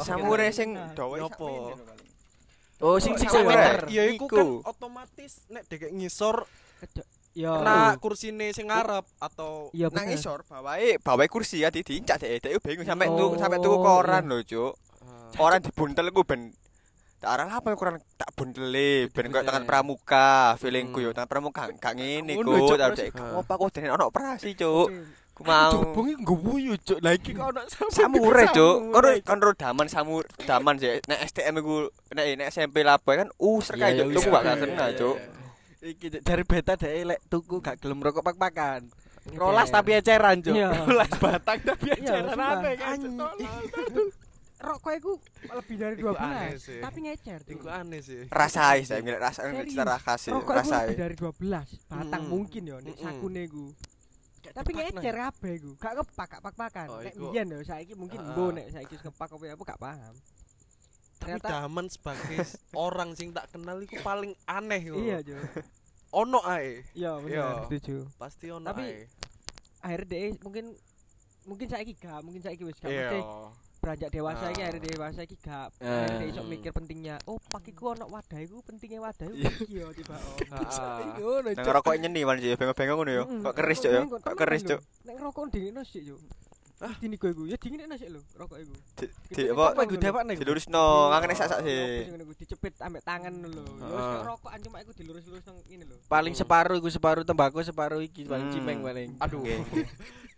Samurai 0.00 0.48
sing 0.50 0.68
dawa 0.96 1.14
Nyopo? 1.20 1.76
Oh, 2.80 2.96
sing 2.96 3.14
sing 3.16 3.28
Samurai. 3.28 3.52
meter. 3.52 3.76
Iya 3.92 4.02
iku 4.10 4.26
kan 4.26 4.48
otomatis 4.64 5.44
nek 5.48 5.68
dek 5.68 5.92
ngisor 5.92 6.48
Yo. 7.36 7.52
kena 7.60 8.00
kursine 8.00 8.48
sing 8.56 8.72
ngarep 8.72 9.04
atau 9.20 9.68
Iya 9.76 9.92
Nang 9.92 10.08
isor 10.08 10.40
bawae 10.48 10.96
bawae 10.96 11.28
kursi 11.28 11.60
ya 11.60 11.68
diincak 11.68 12.16
dek 12.16 12.40
dek 12.40 12.64
bingung 12.64 12.88
sampe 12.88 13.12
Oh, 13.12 13.16
tuku 13.16 13.34
sampe 13.36 13.56
tuku 13.60 13.76
koran 13.76 14.24
lho, 14.24 14.40
Cuk. 14.40 14.72
Ah. 15.04 15.28
Koran 15.36 15.60
dibuntel 15.60 16.08
ku 16.16 16.24
ben 16.24 16.56
tak 17.26 17.32
arah 17.34 17.50
apa 17.50 17.74
koran 17.74 17.98
tak 18.14 18.30
bunteli 18.32 19.10
ben 19.10 19.26
koyo 19.26 19.34
Dibuntel. 19.34 19.46
tangan 19.50 19.64
pramuka 19.66 20.30
feelingku 20.56 20.96
Hmm. 20.96 21.06
yo 21.06 21.10
tangan 21.10 21.26
pramuka 21.26 21.62
gak 21.74 21.92
ngene 21.92 22.38
ku 22.38 22.70
tak 22.72 22.94
dek 22.94 23.10
apa 23.18 23.52
kok 23.52 23.68
dene 23.72 23.90
ono 23.90 24.04
operasi 24.06 24.54
cuk 24.54 24.86
ku 25.34 25.42
Mau. 25.42 25.68
Jobong 25.68 26.06
iki 26.08 26.22
ngguyu, 26.22 26.74
Cuk. 26.80 26.98
Lah 27.02 27.12
iki 27.12 27.34
kok 27.34 27.50
ono 27.50 27.60
samurai 27.90 28.46
cuk 28.48 28.74
kon 28.88 29.02
Samurai. 29.02 29.16
kon 29.20 29.38
ro 29.38 29.52
daman 29.52 29.84
samur 29.84 30.22
daman 30.40 30.78
sih 30.78 31.02
nek 31.02 31.18
STM 31.26 31.60
iku 31.60 31.76
nek 32.08 32.24
nek 32.38 32.48
SMP 32.48 32.80
lapo 32.80 33.10
kan 33.10 33.28
uh 33.28 33.58
serka 33.58 33.90
Iya, 33.90 34.06
cuk 34.06 34.16
tuku 34.16 34.28
gak 34.32 34.56
kena 34.56 34.86
cuk. 34.94 35.16
Iki 35.82 36.06
dari 36.22 36.42
beta 36.42 36.72
dek 36.72 36.92
lek 37.04 37.20
tuku 37.26 37.58
gak 37.58 37.76
gelem 37.76 38.00
rokok 38.00 38.22
pak-pakan. 38.24 38.86
Rolas 39.34 39.66
tapi 39.68 39.90
eceran, 39.92 40.38
Cuk. 40.38 40.54
Rolas 40.54 41.10
batang 41.18 41.58
tapi 41.60 41.90
eceran 41.92 42.30
aneh 42.32 42.78
kan. 42.78 42.98
Rokok 44.66 44.92
iku 44.92 45.12
lebih 45.48 45.76
dari 45.76 45.94
12, 45.96 46.58
sih. 46.58 46.80
tapi 46.82 46.98
ngecer. 47.00 47.40
Iku 47.46 47.66
aneh 47.66 48.00
sih. 48.00 48.26
rasai 48.26 48.82
saya 48.82 48.98
ngilik 48.98 49.20
rasa 49.20 49.46
cita 49.62 49.84
rasa 49.86 50.12
Rokok 50.28 50.54
rasai 50.56 50.90
lebih 50.90 50.98
dari 50.98 51.14
12 51.14 51.38
batang 51.86 52.10
Mm-mm. 52.20 52.26
mungkin 52.28 52.62
yo 52.64 52.76
nek 52.78 52.92
Mm-mm. 52.92 53.04
sakune 53.06 53.42
iku. 53.42 53.64
Tapi 54.46 54.70
ngecer 54.72 55.14
kabeh 55.14 55.52
iku. 55.54 55.70
Gak 55.76 55.94
kepak, 55.96 56.26
gak 56.28 56.42
pak-pakan. 56.42 56.86
Oh, 56.88 56.98
Nek 57.00 57.14
biyen 57.14 57.46
yo 57.48 57.58
saiki 57.60 57.94
mungkin 57.94 58.18
mbo 58.24 58.50
nek 58.50 58.66
saiki 58.68 58.92
wis 58.92 59.02
kepak 59.02 59.28
apa 59.28 59.44
apa 59.48 59.62
gak 59.64 59.80
paham. 59.80 60.14
Tapi 61.16 61.30
Ternyata 61.32 61.48
daman 61.48 61.86
sebagai 61.86 62.38
orang 62.86 63.10
sing 63.12 63.30
tak 63.30 63.46
kenal 63.48 63.78
iku 63.78 63.98
paling 64.00 64.34
aneh 64.44 64.82
yo. 64.82 64.98
iya, 64.98 65.18
Jo. 65.20 65.38
Ono 66.12 66.38
ae. 66.42 66.82
Iya, 66.92 67.18
bener, 67.18 67.66
setuju. 67.66 68.06
Pasti 68.16 68.46
ono 68.48 68.64
Tapi- 68.64 68.82
ae. 68.84 69.06
Akhirnya 69.80 70.06
deh 70.08 70.26
mungkin 70.40 70.64
mungkin 71.44 71.66
saiki 71.68 71.94
gak, 71.94 72.18
mungkin 72.20 72.40
saiki 72.40 72.62
wis 72.62 72.74
gak 72.76 72.88
Iya. 72.88 73.06
mesti 73.08 73.20
beranjak 73.86 74.10
dewasa 74.10 74.44
iki 74.48 74.58
Ah. 74.58 74.66
akhirnya 74.66 74.90
dewasa 74.90 75.20
iki 75.22 75.36
gak. 75.38 75.68
Dia 75.78 76.26
iso 76.26 76.42
Hmm. 76.42 76.50
mikir 76.50 76.70
pentingnya. 76.70 77.22
Oh, 77.24 77.38
pakiku 77.38 77.94
ono 77.94 78.10
wadah 78.10 78.40
iku 78.40 78.58
pentingnya 78.60 78.98
wadah 79.00 79.26
iku 79.28 79.46
iki 79.62 79.78
yo 79.78 79.94
tiba. 79.94 80.18
Oh. 80.18 80.34
Heeh. 80.34 81.06
Ngono, 81.16 81.48
nang 81.52 81.66
rokok 81.72 81.94
nyeni 81.94 82.20
man 82.20 82.36
sih 82.36 82.52
bengong-bengong 82.52 82.98
ngono 82.98 83.12
yo 83.12 83.24
kok 83.40 83.54
keris 83.54 83.78
cuk 83.78 83.92
yo 83.92 84.02
Kok 84.10 84.34
keris 84.34 84.62
cuk 84.64 84.80
Nek 85.06 85.14
ngerokok 85.14 85.44
dingin 85.48 85.78
sik, 85.80 86.02
Cuk. 86.04 86.18
Ah, 86.76 86.92
dini 86.92 87.16
kowe 87.16 87.30
iku. 87.30 87.46
Ya 87.46 87.56
dingin 87.56 87.88
sik 87.90 88.10
lho 88.10 88.20
rokok 88.34 88.58
iku. 88.58 88.74
Di- 88.98 89.12
ini 89.32 89.42
apa 89.48 89.64
Apa 89.70 89.82
iku 89.82 89.96
dewak 89.96 90.22
nih? 90.24 90.36
dilurusno 90.36 90.84
ngangene 91.08 91.32
sak-sak 91.32 91.60
sih 91.62 92.10
Dicepit 92.36 92.74
ambek 92.80 93.00
tangan 93.00 93.32
lho. 93.38 93.62
Ya 93.62 93.86
wis 93.86 93.96
Heeh. 93.96 94.12
kok 94.12 94.26
rokokan 94.26 94.58
cuma 94.60 94.76
iku 94.80 94.92
dilurus-lurus 94.92 95.44
nang 95.44 95.56
ngene 95.64 95.84
lho. 95.84 95.96
Paling 96.04 96.34
separuh 96.34 96.74
iku 96.74 96.90
separuh 96.90 97.22
tembakau, 97.22 97.62
separuh 97.62 98.02
iki 98.02 98.26
paling 98.26 98.50
Hmm. 98.50 98.54
cimeng 98.54 98.80
paling. 98.82 99.14
Aduh. 99.18 99.40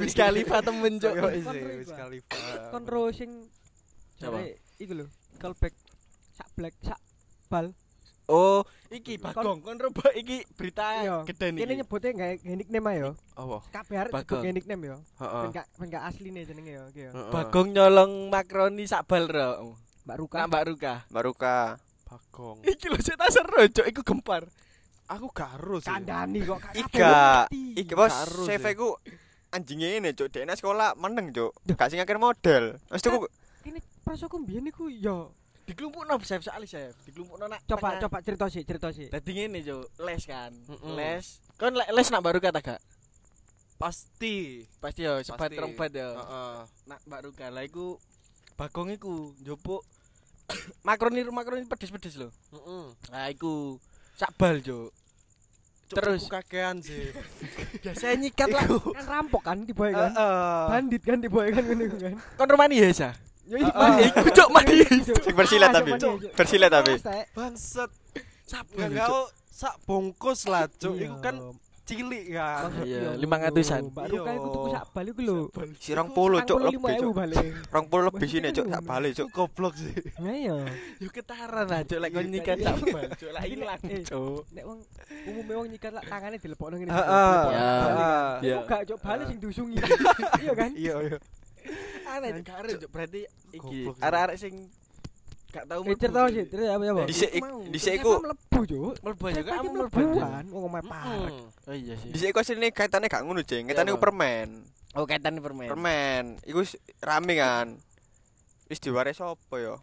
Wiz 0.00 0.14
Khalifa 0.16 0.64
temen, 0.64 0.96
ro 0.96 1.28
wis 1.28 1.44
iku. 1.44 1.92
Khalifa. 1.92 2.36
Kon 2.72 2.84
ro 2.88 3.12
sing 3.12 3.30
Siapa? 4.16 4.40
jare 4.40 4.58
iku 4.80 4.92
lho, 4.96 5.06
callback 5.36 5.74
sak 6.32 6.48
black 6.56 6.74
sak 6.80 7.00
bal. 7.52 7.76
Oh, 8.30 8.64
iki 8.88 9.18
Bagong 9.18 9.60
kon 9.60 9.76
roba 9.76 10.08
iki 10.16 10.46
berita 10.56 11.04
gede 11.26 11.52
nih. 11.52 11.60
Kene 11.66 11.72
nyebutnya 11.84 12.10
gak 12.16 12.46
nickname 12.46 12.88
ae 12.88 12.98
yo. 13.02 13.10
Apa? 13.36 13.58
Kabeh 13.68 14.08
Bagong. 14.08 14.42
gak 14.46 14.54
nickname 14.56 14.84
yo. 14.88 14.96
Heeh. 15.20 15.42
Ben 15.42 15.50
gak 15.52 15.66
ben 15.76 15.88
gak 15.90 16.04
asline 16.08 16.40
jenenge 16.46 16.72
yo, 16.72 16.84
iki 16.88 17.00
yo. 17.10 17.12
Bagong 17.34 17.74
nyolong 17.74 18.30
makroni 18.32 18.86
sak 18.88 19.04
bal 19.10 19.26
ro. 19.28 19.76
Mbak 20.06 20.16
Ruka. 20.18 20.36
Nak 20.38 20.48
Mbak 20.48 20.64
Ruka. 20.66 20.94
Baruka 21.10 21.58
Bagong. 22.08 22.58
Iki 22.64 22.86
lho 22.88 22.98
cek 22.98 23.16
tak 23.20 23.30
seru, 23.34 23.62
Cuk. 23.68 23.86
Iku 23.90 24.00
gempar. 24.06 24.42
Aku 25.10 25.28
gak 25.28 25.58
harus. 25.58 25.84
Kandani 25.84 26.40
kok 26.46 26.62
kabeh 26.62 26.78
Iga, 26.78 27.44
iki 27.52 27.92
bos, 27.92 28.14
CV 28.48 28.64
ku 28.72 28.96
anjingnya 29.52 29.88
ini 29.94 30.10
cuk, 30.10 30.28
dene 30.28 30.52
sekolah 30.52 30.96
meneng 30.96 31.30
cuk, 31.30 31.52
gak 31.70 31.88
sing 31.88 32.00
akhir 32.00 32.16
model. 32.16 32.80
Wis 32.88 33.00
tuku 33.00 33.28
Ini 33.62 33.78
pas 34.02 34.18
aku 34.18 34.36
mbiyen 34.36 34.66
iku 34.66 34.88
yo. 34.88 35.30
Dikelumpukno 35.62 36.18
Chef 36.18 36.42
soalnya 36.42 36.66
Chef. 36.66 36.92
Dikelumpukno 37.04 37.46
nak 37.46 37.62
Coba 37.64 37.94
tengah. 37.94 38.02
coba 38.02 38.18
cerita 38.20 38.46
sih, 38.48 38.66
cerita 38.66 38.90
sih. 38.90 39.06
Dadi 39.06 39.30
ngene, 39.30 39.62
Cuk. 39.62 39.86
Les 40.02 40.22
kan. 40.24 40.50
Les. 40.90 41.24
Kon 41.54 41.70
le- 41.70 41.86
les 41.86 42.08
nak 42.08 42.18
Mbak 42.18 42.34
Ruka 42.34 42.50
ta 42.50 42.58
gak? 42.58 42.80
Pasti. 43.78 44.62
Pasti 44.78 45.02
yo, 45.02 45.18
sebat 45.20 45.46
Pasti. 45.46 45.56
trompet 45.56 45.90
yo. 45.92 46.10
Heeh. 46.12 46.56
Nak 46.86 47.00
Mbak 47.04 47.20
Ruka 47.22 47.46
lah 47.48 47.62
iku 47.62 47.98
Bagong 48.52 48.92
iku 48.92 49.32
njupuk 49.38 49.80
makroni 50.86 51.22
makroni 51.24 51.64
pedes-pedes 51.64 52.14
lho. 52.16 52.28
Heeh. 52.50 52.84
Nah, 53.08 53.26
iku 53.28 53.78
sak 54.14 54.34
bal, 54.34 54.58
Cuk. 54.58 54.90
Terus? 55.92 56.24
Terus 56.24 56.32
kakean 56.32 56.76
sih. 56.80 57.12
Biasanya 57.84 58.14
nyikat 58.24 58.48
lah. 58.48 58.64
Kan 58.68 59.04
rampok 59.06 59.42
kan 59.44 59.56
tiba 59.64 59.92
kan. 59.92 60.10
Heeh. 60.12 60.64
Bandit 60.72 61.02
kan 61.04 61.18
tiba 61.20 61.40
kan 61.52 61.64
iku 61.68 61.96
kan. 62.00 62.14
Kon 62.40 62.48
rumani 62.48 62.76
ya, 62.80 62.88
Sa? 62.92 63.10
Yo 63.42 63.58
mandi 63.58 64.06
iku, 64.06 64.28
Cuk, 64.30 64.48
mandi. 64.54 64.74
sing 65.02 65.34
bersilat 65.34 65.74
tapi. 65.74 65.90
Bersilat 66.32 66.70
tapi. 66.70 66.94
Bangsat. 67.34 67.90
Sabar, 68.46 68.86
Enggak 68.86 69.08
kau 69.08 69.24
sak 69.48 69.74
bongkos 69.84 70.40
lah, 70.46 70.68
Cuk. 70.68 70.94
Iya. 70.96 71.08
Iku 71.10 71.16
kan 71.20 71.34
cilik 71.82 72.24
kan. 72.30 72.70
Iya, 72.82 73.18
500-an. 73.18 73.82
Mbak 73.90 74.06
Ruka 74.08 74.30
iku 74.32 74.48
tuku 74.48 74.68
sak 74.70 74.84
bal 74.90 75.06
iku 75.06 75.20
lho. 75.20 75.36
Si 75.76 75.90
20 75.90 76.46
cuk 76.46 76.58
lebih 76.62 76.78
45.000 76.78 77.02
cuk. 77.02 77.12
balik. 77.12 77.44
20 77.74 78.08
lebih 78.08 78.26
sini 78.30 78.48
cuk, 78.50 78.66
tak 78.66 78.82
balik 78.82 79.12
cuk. 79.12 79.28
Goblok 79.30 79.74
sih. 79.74 79.92
Nah 80.18 80.32
iya. 80.32 80.56
Yo 80.98 81.08
ketaran 81.10 81.66
lah, 81.66 81.82
Cuk, 81.82 81.98
lek 81.98 82.10
kon 82.10 82.26
nyikat 82.26 82.56
sak 82.58 82.74
bal, 82.86 83.04
Cuk. 83.18 83.30
Lah 83.30 83.42
Iki 83.42 83.54
ilang, 83.58 83.80
nek- 83.82 83.92
eh, 83.92 84.02
Cuk. 84.06 84.42
Nek 84.54 84.64
wong 84.64 84.78
umume 85.26 85.52
wong 85.58 85.68
nyikat 85.68 85.92
lah 85.92 86.02
tangane 86.06 86.36
dilepokno 86.38 86.74
ngene. 86.78 86.90
Heeh. 86.90 87.42
Ya. 88.46 88.56
Iku 88.56 88.62
gak 88.64 88.82
cuk 88.86 88.98
balik 89.02 89.24
sing 89.26 89.38
diusungi. 89.42 89.76
Iya 90.42 90.52
kan? 90.54 90.70
Iya, 90.74 90.94
iya. 91.02 91.18
Aneh, 92.08 92.30
Cuk, 92.38 92.46
karo, 92.46 92.68
Cuk. 92.78 92.90
Berarti 92.90 93.20
iki 93.50 93.78
arek-arek 93.98 94.36
sing 94.38 94.54
gak 95.52 95.64
tau 95.68 95.80
Eh 95.82 95.94
cerita 95.94 96.20
sih, 96.26 96.44
cerita 96.48 96.72
apa 96.72 96.84
apa? 96.86 97.02
Dhisik 97.04 97.30
mau. 97.38 97.60
dhisik 97.62 97.92
Ternyata 97.92 98.02
iku 98.02 98.10
mlebu 98.18 98.60
cuk. 98.64 98.92
mlebu 98.98 99.22
aja 99.22 99.34
Ternyata 99.34 99.52
kamu 99.54 99.68
mlebu 99.70 99.98
aja. 100.02 100.24
kan 100.26 100.44
wong 100.48 100.62
omahe 100.64 100.82
parek. 100.82 101.30
Mm. 101.30 101.46
Oh 101.62 101.74
iya 101.76 101.94
sih. 101.94 102.08
dhisik 102.10 102.28
iku 102.28 102.38
asline 102.40 102.68
kaitane 102.70 103.06
gak 103.06 103.22
ngono, 103.22 103.40
Jeng. 103.40 103.64
Kaitane 103.64 103.86
Iya, 103.86 103.92
iku 103.92 104.00
permen. 104.00 104.48
Oh, 104.92 105.04
kaitan 105.04 105.36
permen. 105.38 105.68
Permen. 105.68 106.24
Iku 106.42 106.60
wis 106.60 106.72
rame 106.98 107.32
kan. 107.34 107.76
Wis 108.66 108.78
diware 108.78 109.12
sapa 109.12 109.56
ya? 109.56 109.76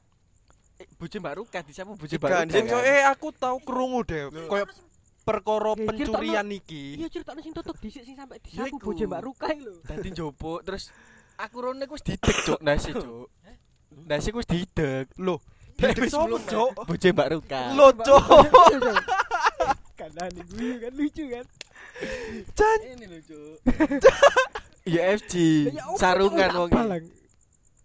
Eh, 0.77 0.87
Bojo 0.95 1.17
Mbak 1.17 1.35
Ruka 1.35 1.59
disapu 1.61 1.93
bojo 1.93 2.09
Ikan, 2.09 2.17
Mbak 2.17 2.29
Ruka. 2.31 2.49
Jeng. 2.49 2.65
Sing 2.65 2.81
eh 2.81 3.03
aku 3.03 3.27
tau 3.31 3.57
krungu 3.59 4.01
deh. 4.03 4.25
Kayak 4.29 4.69
perkara 5.21 5.75
pencurian 5.75 6.47
iki. 6.49 6.97
Iya 6.97 7.07
ceritane 7.09 7.39
sing 7.39 7.53
tutup 7.53 7.77
dhisik 7.77 8.01
sing 8.01 8.15
sampe 8.15 8.39
Ya 8.39 8.65
disapu 8.65 8.75
iku. 8.75 8.85
bojo 8.89 9.03
Mbak 9.05 9.21
iki 9.21 9.61
lho. 9.61 9.73
Dadi 9.83 10.09
njopuk 10.09 10.59
terus 10.63 10.89
aku 11.35 11.57
rone 11.61 11.83
ku 11.83 11.93
wis 11.93 12.01
didek, 12.01 12.37
Cuk. 12.43 12.59
Ndase, 12.59 12.89
Cuk. 12.91 13.27
Ndase 14.07 14.27
ku 14.29 14.39
wis 14.39 14.47
didek. 14.47 15.05
Loh, 15.17 15.39
Dek 15.79 15.97
sopo, 16.07 16.37
Cuk? 16.41 16.69
Bojo 16.83 17.07
Mbak 17.09 17.27
Ruka. 17.31 17.61
Lo, 17.73 17.87
Cuk. 17.95 18.23
Kandani 19.95 20.41
gue 20.45 20.69
kan 20.77 20.91
lucu 20.93 21.23
kan. 21.27 21.45
Ini 22.85 23.05
lho, 23.05 23.19
Cuk. 23.21 23.55
UFC 24.81 25.33
Ya, 25.69 25.83
apa, 25.85 25.95
sarungan 25.95 26.49
Cuk, 26.49 26.57
wong. 26.57 26.69
tak 26.69 26.79
balang. 26.79 27.05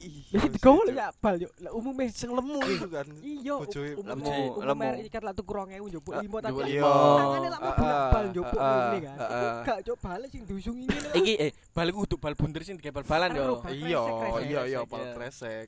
Ya 0.05 0.37
sing 0.37 0.53
digowo 0.53 0.81
lho 0.85 0.93
ya 0.93 1.09
bal 1.17 1.37
yo. 1.39 1.49
Lah 1.59 1.73
umume 1.73 2.05
Sing 2.11 2.29
lemu 2.29 2.61
itu 2.67 2.87
kan. 2.87 3.07
iya 3.19 3.55
Bojoe 3.57 3.97
umum 3.97 4.05
lemu, 4.05 4.29
umum 4.53 4.63
lemu. 4.63 4.81
merek 4.85 5.03
ikat 5.09 5.23
lak 5.23 5.35
tuku 5.35 5.51
2000 5.51 5.81
njupuk 5.81 6.13
Ah, 6.13 6.21
limo 6.21 6.37
njupuk 6.37 6.43
tapi 6.45 6.61
limo. 6.69 6.93
tangane 7.17 7.49
lak 7.49 7.61
mlebu 7.63 7.85
Ah, 7.85 8.11
bal 8.13 8.25
njupuk 8.29 8.61
ah, 8.61 8.69
ngene 8.69 8.99
kan. 9.01 9.17
ah, 9.17 9.25
Iku 9.25 9.47
ah. 9.49 9.63
gak 9.65 9.79
njupuk 9.81 10.01
balik 10.05 10.29
sing 10.29 10.43
diusungi 10.45 10.85
ngene. 10.85 11.09
Iki 11.15 11.33
eh 11.41 11.51
bal 11.73 11.87
iku 11.89 11.99
kudu 12.05 12.17
bal 12.19 12.35
bunder 12.37 12.63
sing 12.63 12.77
digawe 12.77 12.95
bal-balan 12.95 13.29
yo. 13.33 13.41
Karo 13.41 13.55
bal 13.57 13.73
Iya, 13.73 14.01
kresek-kresek. 14.03 14.45
iya, 14.45 14.61
iya, 14.63 14.79
kresek, 14.79 14.93
pal 14.93 15.01
ya. 15.01 15.13
kresek. 15.17 15.67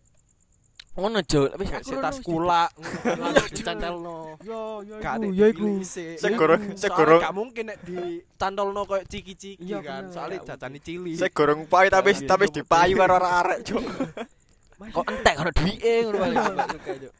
Ngono. 0.97 1.21
Wis 1.21 1.69
Kayak 1.69 1.85
aku 1.85 1.91
setas 1.93 2.17
kula. 2.25 2.65
langsung 3.05 3.53
dicantelno. 3.53 4.19
Yo 4.41 4.81
yo 4.81 4.97
Gak 4.97 5.15
iku, 5.21 5.29
yo 5.37 5.47
iku. 5.53 5.67
Soalnya 5.85 6.57
segorong 6.73 7.21
Gak 7.21 7.35
mungkin 7.37 7.65
nek 7.69 7.79
dicantolno 7.85 8.81
koyo 8.89 9.05
ciki-ciki 9.05 9.77
kan. 9.85 10.09
Soalnya 10.09 10.41
jajane 10.43 10.81
cili. 10.81 11.13
segorong 11.15 11.69
payu 11.69 11.89
tapi 11.93 12.11
tapi 12.25 12.45
dipayu 12.49 12.97
karo 12.97 13.17
arek 13.21 13.59
cuk. 13.61 13.85
Kok 14.77 15.05
entek 15.09 15.35
karo 15.37 15.51
duwike 15.53 15.93
ngono 16.05 16.17
wae 16.21 16.33
Mbak 16.33 16.69
Ruka, 16.73 16.93
Cuk. 17.01 17.13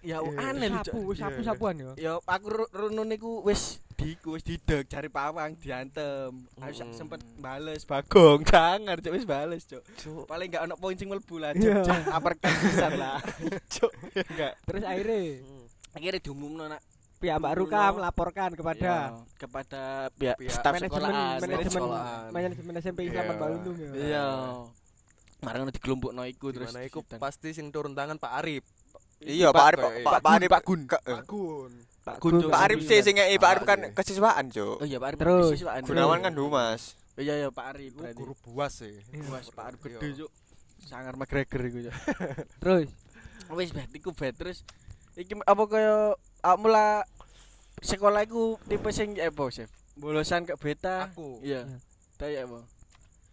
Ya 0.00 0.18
aneh. 0.18 0.68
Sapu, 0.72 1.12
sapu 1.12 1.40
sapuan 1.40 1.74
yo. 1.74 1.90
Ya 1.94 2.16
aku 2.18 2.46
ru- 2.48 2.70
runun 2.70 3.06
niku 3.06 3.40
wis 3.40 3.78
diku 3.92 4.32
wis 4.32 4.42
dideg 4.42 4.86
cari 4.86 5.06
pawang 5.06 5.54
diantem. 5.54 6.32
Aku 6.56 6.72
Mm. 6.72 6.92
sempet 6.92 7.20
bales 7.36 7.82
bagong 7.82 8.40
jangan 8.48 8.96
cuk 8.96 9.12
wis 9.12 9.24
bales 9.24 9.62
cuk. 9.64 9.82
Paling 10.24 10.48
enggak 10.48 10.64
ono 10.64 10.74
poin 10.74 10.94
sing 10.94 11.06
mlebu 11.06 11.36
lah 11.36 11.52
cuk. 11.52 11.84
Uppercut 12.08 12.52
pisan 12.60 12.92
lah. 12.96 13.20
Cuk. 13.74 13.92
Enggak. 14.14 14.52
Terus 14.62 14.82
akhirnya 14.82 15.20
Akhirnya 15.90 16.20
diumumno 16.20 16.64
nak 16.66 16.80
pihak 17.18 17.36
Mbak 17.36 17.54
Ruka 17.54 17.82
melaporkan 17.92 18.50
kepada 18.54 18.78
Ya, 18.80 18.98
kepada 19.36 19.82
pihak 20.14 20.36
Pihak 20.38 20.54
staf 20.54 20.72
manajemen 20.72 20.88
sekolahan. 20.96 21.38
manajemen 21.42 21.82
manajemen 22.30 22.74
SMP. 22.78 22.98
Islam 23.04 23.24
Mbak 23.28 23.48
Undung 23.52 23.76
ya. 23.76 23.90
Iya. 23.92 24.26
Ngono 25.40 25.68
dikelompokno 25.68 26.22
iku 26.26 26.46
terus. 26.50 26.70
Terus 26.70 26.86
iku 26.86 27.00
pasti 27.16 27.50
sing 27.50 27.68
turun 27.68 27.92
tangan 27.92 28.16
Pak 28.16 28.32
Arif. 28.34 28.64
Iya 29.20 29.48
Pak 29.50 29.64
Arif 29.68 29.80
Pak- 30.00 30.24
Arif 30.26 30.48
Pak 30.48 30.62
Gun. 30.64 30.80
Pak 30.86 31.02
Gun. 31.26 31.72
Pak 32.00 32.16
Gun. 32.18 32.34
Pak 32.48 32.60
Arif 32.64 32.80
sih 32.82 33.00
sing 33.00 33.16
Pak 33.16 33.50
Arif 33.50 33.64
kan 33.64 33.80
kesiswaan 33.92 34.48
cuk. 34.48 34.80
Oh 34.80 34.86
iya 34.86 34.96
Pak 34.96 35.08
Arif 35.12 35.18
Terus. 35.20 35.48
siswaan. 35.54 35.84
Gunawan 35.84 36.18
kan 36.20 36.32
Humas. 36.32 36.96
Iya 37.14 37.36
iya 37.36 37.48
Pak 37.48 37.66
Arif 37.70 37.92
Iku 37.92 38.00
berarti. 38.00 38.16
guru 38.16 38.32
buas 38.42 38.72
sih. 38.74 38.96
Wah, 39.28 39.44
Pak 39.44 39.64
Arif 39.66 39.78
gede 39.82 40.08
cuk. 40.16 40.30
Sangar 40.80 41.14
McGregor 41.14 41.60
iku 41.62 41.78
cuk. 41.84 41.94
Terus 42.64 42.88
wis 43.50 43.74
bet 43.74 43.90
iku 43.90 44.14
bet 44.14 44.38
terus 44.38 44.62
iki 45.18 45.34
apa 45.42 45.62
kaya 45.66 46.14
lah 46.62 47.02
sekolah 47.82 48.22
iku 48.22 48.54
tipe 48.62 48.94
sing 48.94 49.18
eh 49.18 49.26
apa 49.26 49.50
chef 49.50 49.66
bolosan 49.98 50.46
ke 50.46 50.54
beta 50.54 51.10
Aku. 51.10 51.42
iya 51.42 51.66
kayak 52.14 52.46
apa 52.46 52.62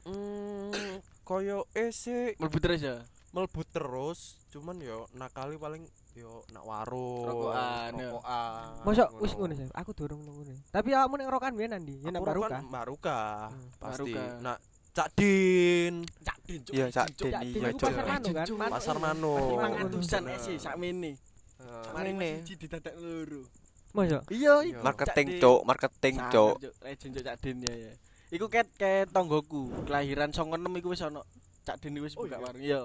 Hmm, 0.07 0.73
koyo 1.21 1.69
sih 1.91 2.33
mlebu 2.39 2.57
terus 2.57 2.81
ya 2.81 2.97
melbu 3.37 3.61
terus, 3.63 4.19
cuman 4.49 4.73
yo 4.77 5.05
nakali 5.13 5.55
paling 5.55 5.85
yo 6.11 6.41
nak 6.49 6.65
warung, 6.65 7.29
Rokokan, 7.53 7.91
yo. 7.93 8.09
rokokan. 8.11 8.81
Mosok 8.81 9.09
wis 9.21 9.31
ngono 9.31 9.53
sih. 9.53 9.69
Aku 9.71 9.93
durung 9.93 10.21
ngono. 10.21 10.57
Tapi 10.67 10.89
awakmu 10.89 11.15
nek 11.15 11.29
rokan 11.29 11.53
biyen 11.53 11.77
ndi? 11.77 12.01
Ya 12.01 12.09
Aku 12.09 12.09
nang 12.09 12.23
Mbak 12.23 12.33
rokokan 12.33 12.49
Ruka. 12.57 12.67
Mbak 12.67 12.85
Ruka, 12.87 13.19
Hmm. 13.47 13.67
pasti. 13.77 13.85
Mbak 13.85 13.97
Ruka. 14.01 14.23
Nak 14.41 14.57
Cak 14.89 15.13
Din, 15.13 15.93
cak 16.19 16.37
din 16.41 16.59
cuk 16.59 16.73
Iya, 16.73 16.85
Cak. 16.89 17.05
Din, 17.13 17.29
iya, 17.53 17.69
Cuk. 17.69 17.85
pasar 17.85 18.01
manu 18.03 18.33
kan? 18.33 18.47
Pasar 18.49 18.97
Mano. 18.97 19.33
Pasar 19.37 19.45
lima 19.45 19.61
Mano. 19.61 19.77
atusan 19.85 20.21
Bener. 20.25 20.39
sih 20.41 20.57
sak 20.57 20.75
mene 20.75 21.11
Eh, 21.57 21.89
mari 21.91 22.11
Ini. 22.11 22.31
siji 22.39 22.53
didadak 22.59 22.93
loro 22.95 23.45
Mosok 23.91 24.25
iya 24.29 24.57
Marketing 24.79 25.37
cuk, 25.37 25.59
marketing 25.63 26.15
cuk. 26.27 26.53
legend 26.81 27.11
cuk 27.13 27.23
cak 27.23 27.37
din 27.39 27.57
ya 27.61 27.73
ya 27.79 27.93
iku 28.29 28.45
ket 28.47 28.73
ket 28.73 29.05
tonggoku 29.07 29.69
kelahiran 29.85 30.29
96 30.29 30.49
iku 30.75 30.89
wis 30.89 31.01
ono 31.03 31.21
cak 31.63 31.77
din 31.77 31.93
iku 31.95 32.05
wis 32.05 32.13
Oh, 32.13 32.25
buka 32.25 32.37
warung 32.39 32.57
iya 32.59 32.81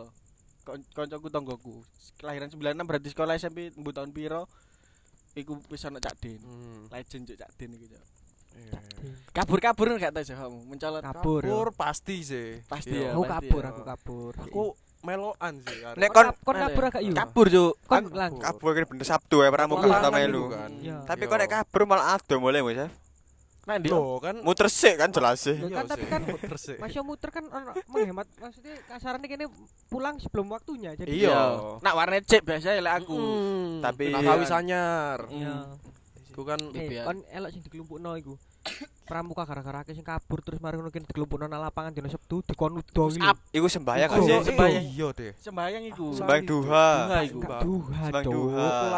Kon- 0.63 0.87
koncoku 0.89 1.27
tonggoku 1.27 1.75
kelahiran 2.17 2.47
96 2.47 2.87
berarti 2.87 3.09
sekolah 3.11 3.35
SMP 3.35 3.75
mbu 3.75 3.91
tahun 3.91 4.11
piro 4.11 4.47
iku 5.35 5.59
wis 5.67 5.83
ono 5.83 5.99
cak 5.99 6.15
din 6.17 6.39
Hmm. 6.39 6.87
legend 6.87 7.27
cuk 7.27 7.37
cak 7.37 7.51
din 7.57 7.75
iku 7.75 7.87
cuk 7.89 8.05
Iya. 8.53 8.79
kabur-kabur 9.33 9.97
gak 9.97 10.13
tau 10.13 10.21
sih 10.21 10.37
kamu 10.37 10.59
mencolot 10.69 11.01
Kabur. 11.01 11.41
Kabur 11.41 11.69
pasti 11.73 12.21
sih. 12.21 12.61
Pasti 12.69 13.01
ya. 13.01 13.17
Aku 13.17 13.25
kabur, 13.25 13.65
aku 13.65 13.81
kabur. 13.81 14.33
Aku 14.37 14.63
meloan 15.01 15.55
sih. 15.65 15.81
Nek 15.97 16.13
kon 16.13 16.29
kon 16.37 16.37
kon 16.45 16.57
kabur 16.61 16.85
agak 16.85 17.01
yo. 17.01 17.17
kabur 17.17 17.47
cuk 17.49 17.73
Kon 17.89 18.05
kabur 18.39 18.71
kan 18.77 18.85
bener 18.85 19.07
Sabtu 19.09 19.41
ya 19.41 19.49
pramuka 19.49 19.89
itu 19.89 20.11
melu. 20.13 20.53
Tapi 21.09 21.23
kok 21.25 21.39
nek 21.41 21.49
kabur 21.51 21.83
malah 21.89 22.21
ado 22.21 22.37
mulai 22.37 22.61
ya. 22.77 22.93
Nah 23.63 23.79
di 23.79 23.87
Loh 23.87 24.19
kan 24.19 24.43
Muter 24.43 24.67
sik 24.67 24.97
kan 24.97 25.09
jelas 25.09 25.39
sih. 25.39 25.55
Loh, 25.55 25.71
Iya 25.71 25.77
kan 25.79 25.87
tapi 25.89 26.01
sih, 26.01 26.09
kan 26.09 26.23
muter 26.25 26.55
sih. 26.57 26.77
Mas 26.77 26.95
muter 27.01 27.31
kan 27.31 27.45
menghemat 27.87 28.27
maksudnya 28.37 28.75
kasarannya 28.85 29.29
kene 29.29 29.47
pulang 29.87 30.19
sebelum 30.19 30.47
waktunya. 30.49 30.93
Jadi 30.93 31.23
Iya. 31.23 31.79
nak 31.79 31.95
warnet 31.95 32.25
cek 32.25 32.43
biasa 32.43 32.75
ya 32.75 32.81
lek 32.81 32.95
aku 32.99 33.15
Hmm, 33.15 33.79
Tapi- 33.81 34.11
nak 34.11 34.23
kawis 34.25 34.51
anyar. 34.51 35.19
Iya. 35.29 35.79
Iku 36.29 36.43
kan 36.43 36.59
Eh, 36.73 37.03
kon 37.03 37.23
elok 37.25 37.51
sing 37.51 37.63
dikelumpukno 37.63 38.17
iku. 38.17 38.35
Pramuka 39.05 39.45
gara-gara 39.45 39.85
sing 39.87 40.01
kabur 40.01 40.41
terus 40.41 40.59
mari 40.59 40.75
ngono 40.75 40.89
kene 40.89 41.05
dikelumpukno 41.05 41.45
nang 41.45 41.61
lapangan 41.61 41.93
dino 41.93 42.09
Sabtu 42.09 42.43
dikon 42.43 42.73
udo 42.75 42.89
Terus 43.05 43.15
iki. 43.15 43.27
up. 43.27 43.39
Iku 43.53 43.67
sembayang 43.69 44.09
Iku 44.09 44.13
kan 44.13 44.21
sih. 44.21 44.33
Iya, 44.33 44.41
sembayang. 44.43 44.85
Iya 44.89 45.09
deh. 45.13 45.33
sembayang 45.37 45.83
iku 45.87 46.07
Sembayang 46.13 46.45
duha. 46.45 46.87
Duha 46.99 47.19
iku 47.23 47.39
duha, 47.39 48.05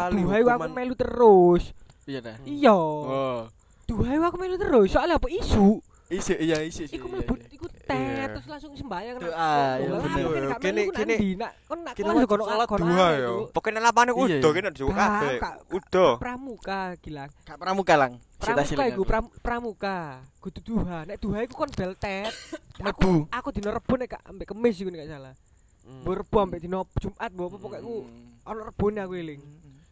duha. 0.09 0.33
Iku 0.33 0.49
aku 0.49 0.69
melu 0.71 0.95
terus. 0.95 1.63
iya 2.05 2.21
dah 2.21 2.37
Iya. 2.41 2.69
oh 2.71 3.49
Duha 3.85 4.09
iku 4.11 4.25
aku 4.25 4.37
melu 4.37 4.55
terus. 4.55 4.89
Soalnya 4.89 5.17
apa 5.17 5.27
isu? 5.27 5.81
isi 6.05 6.37
iya 6.37 6.61
isi 6.61 6.85
Iku 6.85 7.09
iya, 7.09 7.17
mlebu 7.17 7.33
iya. 7.33 7.49
iku 7.49 7.65
tet 7.65 7.97
Iya. 7.97 8.29
terus 8.29 8.45
langsung 8.45 8.77
sembayang 8.77 9.17
Doa, 9.17 9.33
Lah, 9.33 9.73
iya 9.81 9.89
lah, 9.89 9.99
bener. 10.05 10.49
kan 10.53 10.59
Kene- 10.61 10.85
kene- 10.93 11.17
nak 11.33 11.51
kon 11.65 11.79
kelas 11.81 12.13
wajib 12.13 12.29
kono 12.29 12.43
salat 12.45 12.67
kono 12.69 12.85
duha, 12.85 13.05
arek, 13.09 13.17
yo. 13.17 13.33
Cuk. 13.33 13.47
Pokoknya 13.57 13.81
lapane 13.81 14.11
Iya, 14.13 14.21
udo 14.21 14.29
iya. 14.29 14.53
kene 14.53 14.69
Gak, 14.69 14.77
kabeh. 14.93 15.37
gak. 15.41 15.55
Udo. 15.73 16.07
Pramuka 16.21 16.79
gila. 17.01 17.25
Kak 17.41 17.57
pramuka 17.57 17.93
lang 17.97 18.13
Pramuka 18.37 18.83
iku 18.85 19.01
pramuka. 19.41 19.97
Kudu 20.37 20.59
duha. 20.61 21.09
Nek 21.09 21.17
duha 21.17 21.37
iku 21.41 21.53
kon 21.55 21.73
bel 21.73 21.97
tet. 21.97 22.29
Aku 22.85 23.25
aku 23.25 23.47
dino 23.49 23.73
Rebo 23.73 23.93
nek 23.97 24.07
gak 24.07 24.23
ambek 24.23 24.47
kemis 24.47 24.77
iku 24.77 24.93
nek 24.93 24.99
gak 25.01 25.11
salah. 25.11 25.33
Hmm. 25.81 26.05
Mbok 26.05 26.15
Rebo 26.21 26.37
ambek 26.39 26.59
dino 26.61 26.85
Jumat 26.95 27.29
mbok 27.33 27.45
apa 27.47 27.57
pokoke 27.57 27.77
aku 27.81 27.95
Hmm. 28.05 28.45
ono 28.45 28.59
rebone 28.63 28.99
aku 29.01 29.13
eling. 29.15 29.41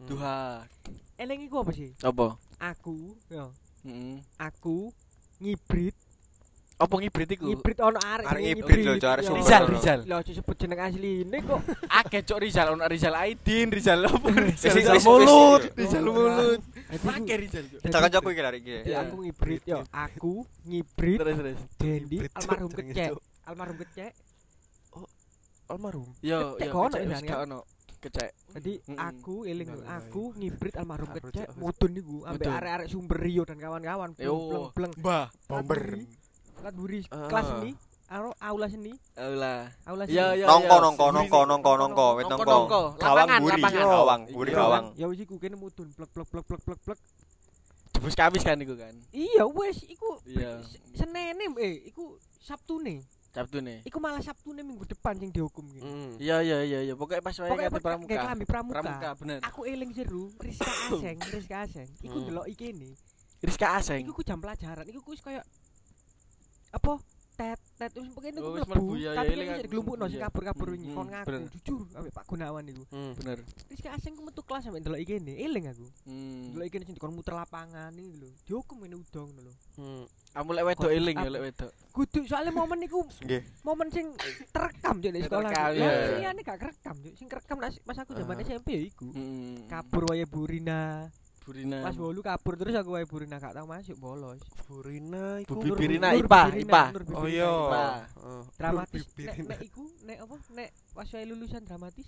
duha 0.03 0.61
Eling 1.15 1.41
iku 1.43 1.65
apa 1.65 1.73
sih? 1.73 1.89
apa 1.99 2.37
Aku, 2.61 3.17
yo. 3.27 3.49
Heeh. 3.83 4.15
Aku 4.39 4.91
ngibrit, 5.39 5.91
apa 6.73 6.93
ngibrit 6.99 7.29
iku 7.35 7.43
ngibrit 7.47 7.79
ono 7.79 7.99
arek 7.99 8.25
Arek 8.27 8.41
ngibrit 8.43 8.83
lho, 8.83 8.93
arek. 8.95 9.23
Rizal 9.29 9.63
Rizal 9.69 9.99
Lho 10.03 10.15
aja 10.19 10.31
sebut 10.33 10.55
jeneng 10.57 10.79
asline 10.79 11.37
kok. 11.43 11.59
akeh 11.99 12.21
cok 12.23 12.39
Rizal 12.39 12.67
ono 12.73 12.83
Rizal 12.87 13.15
Aidin 13.15 13.67
Rizal 13.71 14.07
apa 14.07 14.27
Rizal 14.31 14.99
mulut 15.03 15.63
Rizal 15.75 16.03
mulut 16.03 16.59
akeh 16.91 17.37
Rizal 17.43 17.63
Kita 17.79 17.97
kancaku 17.99 18.27
iki 18.31 18.41
lari 18.41 18.57
iki. 18.63 18.75
Aku 18.95 19.15
ngibrit 19.21 19.61
yo, 19.67 19.79
aku 19.91 20.33
ngibrit 20.63 21.19
terus 21.19 21.35
terus 21.39 21.59
Dendi 21.75 22.17
almarhum 22.33 22.71
kecek. 22.71 23.11
Almarhum 23.43 23.77
kecek. 23.83 24.11
Almarhum. 25.67 26.07
yo 26.19 26.55
Kecek 26.55 26.67
yo 26.67 26.71
kono 26.71 26.95
kecek 26.95 27.07
kan? 27.11 27.23
gak 27.23 27.39
ono 27.47 27.59
kecek 28.03 28.29
Jadi 28.53 28.73
Mm-mm. 28.83 28.99
aku 28.99 29.35
eling 29.43 29.69
aku 29.81 30.23
ngibrit 30.35 30.75
almarhum 30.75 31.09
Karo 31.09 31.23
kecek 31.23 31.47
Cak. 31.47 31.55
mudun 31.55 31.91
niku 31.91 32.15
ambek 32.23 32.51
arek-arek 32.51 32.87
sumber 32.87 33.17
Rio 33.17 33.43
dan 33.43 33.57
kawan-kawan. 33.57 34.09
Yo. 34.17 34.35
Bleng 34.69 34.91
bleng. 34.91 34.93
mbah 34.99 35.25
Bomber. 35.45 35.81
Kelas 36.53 36.73
buri 36.73 36.99
Ah. 37.09 37.27
kelas 37.27 37.45
seni, 37.49 37.71
aro 38.07 38.31
aula 38.37 38.67
seni, 38.67 38.93
alah 39.15 39.67
aula 39.83 40.03
seni. 40.05 40.15
Iya, 40.15 40.25
iya. 40.33 40.45
Nongko 40.45 40.75
nongko 40.79 41.05
nongko 41.09 41.39
nongko 41.43 41.71
nongko 41.75 42.07
Nongko, 42.13 42.29
nongko. 42.29 42.45
nongko. 42.47 42.81
Gawang 42.95 43.27
Lapangan, 43.27 43.39
buri, 43.41 43.61
gawang, 43.65 44.21
buri 44.29 44.49
Iya. 44.49 44.57
gawang. 44.57 44.85
Ya 44.93 45.05
wis 45.07 45.19
iku 45.19 45.35
kene 45.37 45.55
mudun 45.55 45.87
plek 45.89 46.07
plek 46.09 46.23
plek 46.25 46.45
plek 46.45 46.61
plek 46.61 46.79
plek 46.79 46.99
plek. 46.99 46.99
jebus 47.93 48.15
kawis 48.15 48.41
kan 48.41 48.57
iku 48.57 48.73
kan 48.73 48.95
Iya 49.11 49.43
wis 49.45 49.77
iku 49.85 50.17
Iya. 50.25 50.59
Senene 50.93 51.45
eh 51.57 51.83
iku 51.85 52.15
Sabtune. 52.37 53.03
Sabtu 53.33 53.57
nih 53.59 53.81
Iku 53.83 53.97
malah 53.97 54.21
Sabtune 54.21 54.61
minggu 54.61 54.85
depan 54.85 55.17
sing 55.17 55.29
dihukum 55.29 55.65
gitu. 55.67 55.81
Hmm. 55.81 56.13
iya 56.17 56.37
iya 56.39 56.61
iya 56.61 56.79
iya 56.83 56.93
pokoknya 56.93 57.19
pas 57.19 57.33
wae 57.35 57.49
kate 57.49 57.67
pas 57.67 57.81
pramuka 57.81 58.07
kayak 58.07 58.23
klambi 58.23 58.45
pramuka. 58.45 58.75
pramuka 58.79 59.09
bener 59.17 59.39
Aku 59.43 59.65
eling 59.65 59.91
seru, 59.91 60.29
Rizka 60.37 60.69
Aseng, 60.69 61.17
Rizka 61.33 61.55
Aseng. 61.59 61.89
Iku 61.99 62.13
Hmm. 62.15 62.25
delok 62.29 62.45
iki 62.47 62.65
ini. 62.69 62.93
Rizka 63.39 63.67
Aseng 63.73 64.05
Iku 64.05 64.13
ku 64.13 64.21
jam 64.21 64.37
pelajaran, 64.37 64.85
iku 64.85 65.01
ku 65.01 65.17
koyo 65.17 65.41
apa? 66.71 66.93
Tet 67.33 67.57
tet 67.73 67.89
wis 67.91 68.07
pokoke 68.07 68.29
Oh, 68.29 68.31
niku 68.31 68.49
wis 68.53 68.67
mlebu 68.67 68.93
tapi 69.09 69.31
kan 69.33 69.45
aku. 69.49 69.63
diglumpukno 69.63 70.05
sing 70.05 70.21
kabur-kabur 70.21 70.65
Hmm, 70.65 70.73
wingi 70.73 70.85
hmm, 70.85 70.93
kon 70.93 71.07
ngaku 71.07 71.27
bener. 71.27 71.41
jujur 71.49 71.79
ambek 71.91 72.11
Pak 72.11 72.25
Gunawan 72.25 72.63
niku 72.63 72.83
Hmm. 72.87 73.11
Bener. 73.15 73.37
Terus 73.41 73.79
kayak 73.79 73.93
asing 73.97 74.13
metu 74.15 74.41
kelas 74.41 74.61
sampe 74.61 74.77
ndelok 74.77 74.99
iki 74.99 75.13
ne 75.17 75.33
eling 75.35 75.65
aku 75.67 75.87
Hmm. 76.03 76.51
ndelok 76.51 76.65
iki 76.67 76.77
sing 76.83 76.93
dikon 76.93 77.11
muter 77.11 77.33
lapangan 77.33 77.89
iki 77.91 78.11
lho 78.15 78.29
dihukum 78.43 78.77
ngene 78.79 78.95
udang 78.97 79.29
lho 79.35 79.53
Hmm. 79.73 80.05
Kamu 80.31 80.49
lek 80.51 80.65
wedok 80.67 80.91
eling 80.91 81.15
ya 81.15 81.29
lek 81.31 81.41
wedok. 81.43 81.71
kudu 81.91 82.19
soalnya 82.23 82.51
momen 82.51 82.77
niku 82.79 83.01
momen 83.65 83.87
sing 83.89 84.05
terekam 84.49 84.97
juk 84.97 85.09
di 85.09 85.21
sekolah 85.21 85.49
iya. 85.71 85.89
liyane 86.15 86.41
gak 86.41 86.57
kerekam 86.59 86.95
juk 86.99 87.13
sing 87.13 87.27
kerekam 87.27 87.57
pas 87.57 87.97
aku 87.97 88.13
zaman. 88.13 88.37
SMP 88.39 88.67
ya 88.71 88.81
iku 88.83 89.09
Hmm. 89.09 89.65
kabur 89.65 90.05
wae 90.07 90.25
Burina 90.25 91.09
Burina. 91.43 91.79
pas 91.81 91.91
bolu 91.93 92.19
kabur 92.19 92.55
terus 92.55 92.71
aku 92.73 92.89
wae 92.91 93.03
Burina 93.03 93.35
gak 93.35 93.51
tau 93.51 93.65
masuk 93.65 93.95
bolos 93.95 94.39
Burina 94.63 95.37
iku. 95.37 95.53
Bu- 95.53 95.63
Nur- 95.65 95.75
Nur 95.75 96.15
IPA, 96.15 96.41
IPA. 96.57 96.83
Oh 97.13 97.27
iya. 97.27 97.51
Dramatis 98.53 99.03
nek 99.13 99.37
nek 99.45 99.59
iku 99.61 99.83
nek 100.01 100.17
apa 100.19 100.35
nek 100.51 100.69
pas 100.89 101.07
wae 101.09 101.25
lulusan 101.25 101.61
dramatis 101.61 102.07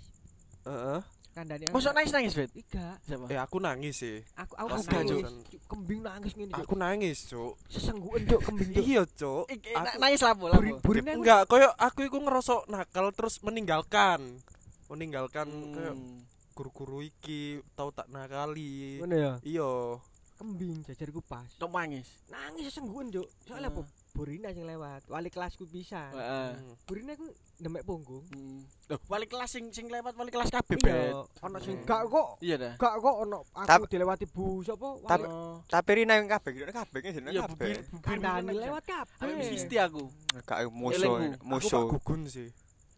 Heeh. 0.63 0.99
kandane 1.31 1.67
Mosok 1.67 1.91
nangis-nangis, 1.91 2.31
Bet? 2.33 2.49
Iga, 2.53 2.95
Siapa? 3.01 3.27
Eh 3.27 3.35
aku 3.35 3.59
nangis 3.59 3.95
sih. 3.97 4.23
aku 4.33 4.55
aku 4.55 4.67
Aku 4.71 4.87
nangis, 4.89 5.27
kembing 5.67 5.99
nangis 6.01 6.31
ngene. 6.33 6.53
Aku 6.55 6.73
nangis, 6.73 7.17
Cuk. 7.27 7.59
sesenggukan 7.67 8.23
Cuk 8.25 8.39
kembing. 8.41 8.71
Iya, 8.79 9.03
Cuk. 9.05 9.43
Aku- 9.51 9.99
nangis 9.99 10.21
lapo 10.21 10.47
lapo. 10.47 10.63
Burina 10.79 11.11
Enggak, 11.11 11.43
koyo 11.45 11.69
aku 11.75 12.07
iku 12.07 12.17
ngerasa 12.17 12.63
nakal 12.65 13.11
terus 13.11 13.43
meninggalkan. 13.43 14.39
Meninggalkan 14.87 15.45
koyo 15.69 15.91
Hmm. 15.93 16.23
Guru-guru 16.55 17.03
iki 17.03 17.39
tau 17.75 17.91
tak 17.91 18.07
nakali. 18.07 18.97
ngono 18.97 19.11
ya. 19.13 19.33
Iya. 19.43 19.99
Kembing 20.35 20.83
jajarku 20.83 21.19
pas. 21.21 21.47
Tok 21.55 21.67
nangis. 21.69 22.07
Nangis 22.27 22.67
sesenggukan 22.69 23.07
Cuk. 23.09 23.27
Soalnya 23.45 23.69
apa? 23.69 23.83
Burina 24.11 24.47
sing 24.49 24.63
lewat, 24.63 25.03
wali 25.05 25.27
kelasku 25.27 25.63
bisa. 25.65 26.07
Heeh. 26.09 26.55
Hmm. 26.55 26.75
Burina 26.83 27.11
ku 27.13 27.27
nemek 27.57 27.83
punggung. 27.83 28.23
Hmm. 28.31 28.63
Loh, 28.87 28.99
wali 29.05 29.27
kelas 29.27 29.47
sing 29.49 29.71
sing 29.71 29.87
lewat 29.87 30.11
wali 30.13 30.31
kelas 30.31 30.47
kabeh, 30.49 30.75
Iya, 30.77 31.23
ono 31.41 31.57
sing 31.57 31.75
Hmm. 31.75 31.83
gak 31.83 32.01
kok 32.05 32.29
Iya 32.39 32.55
dah. 32.57 32.73
gak 32.77 32.95
kok 32.97 33.15
ono 33.17 33.39
aku 33.49 33.67
Tap- 33.67 33.87
dilewati 33.87 34.25
bu 34.25 34.59
sapa 34.61 34.87
Tap- 35.03 35.23
Oh. 35.25 35.59
Tapi 35.65 35.91
Rina 35.93 36.15
yang 36.15 36.27
kabeh, 36.27 36.51
Rina 36.53 36.71
kabeh 36.73 36.99
kan 37.01 37.11
jenenge 37.11 37.31
Iya, 37.33 37.43
kabeh. 37.45 37.67
kandani 37.99 38.55
lewat 38.55 38.83
kabeh. 38.85 39.19
Aku 39.19 39.31
mesti 39.35 39.75
aku. 39.77 40.03
Gak 40.41 40.59
musuh, 40.69 40.95
Elingku. 40.95 41.31
Aku 41.33 41.45
musuh. 41.45 41.83
Gugun 41.89 42.21
sih. 42.25 42.47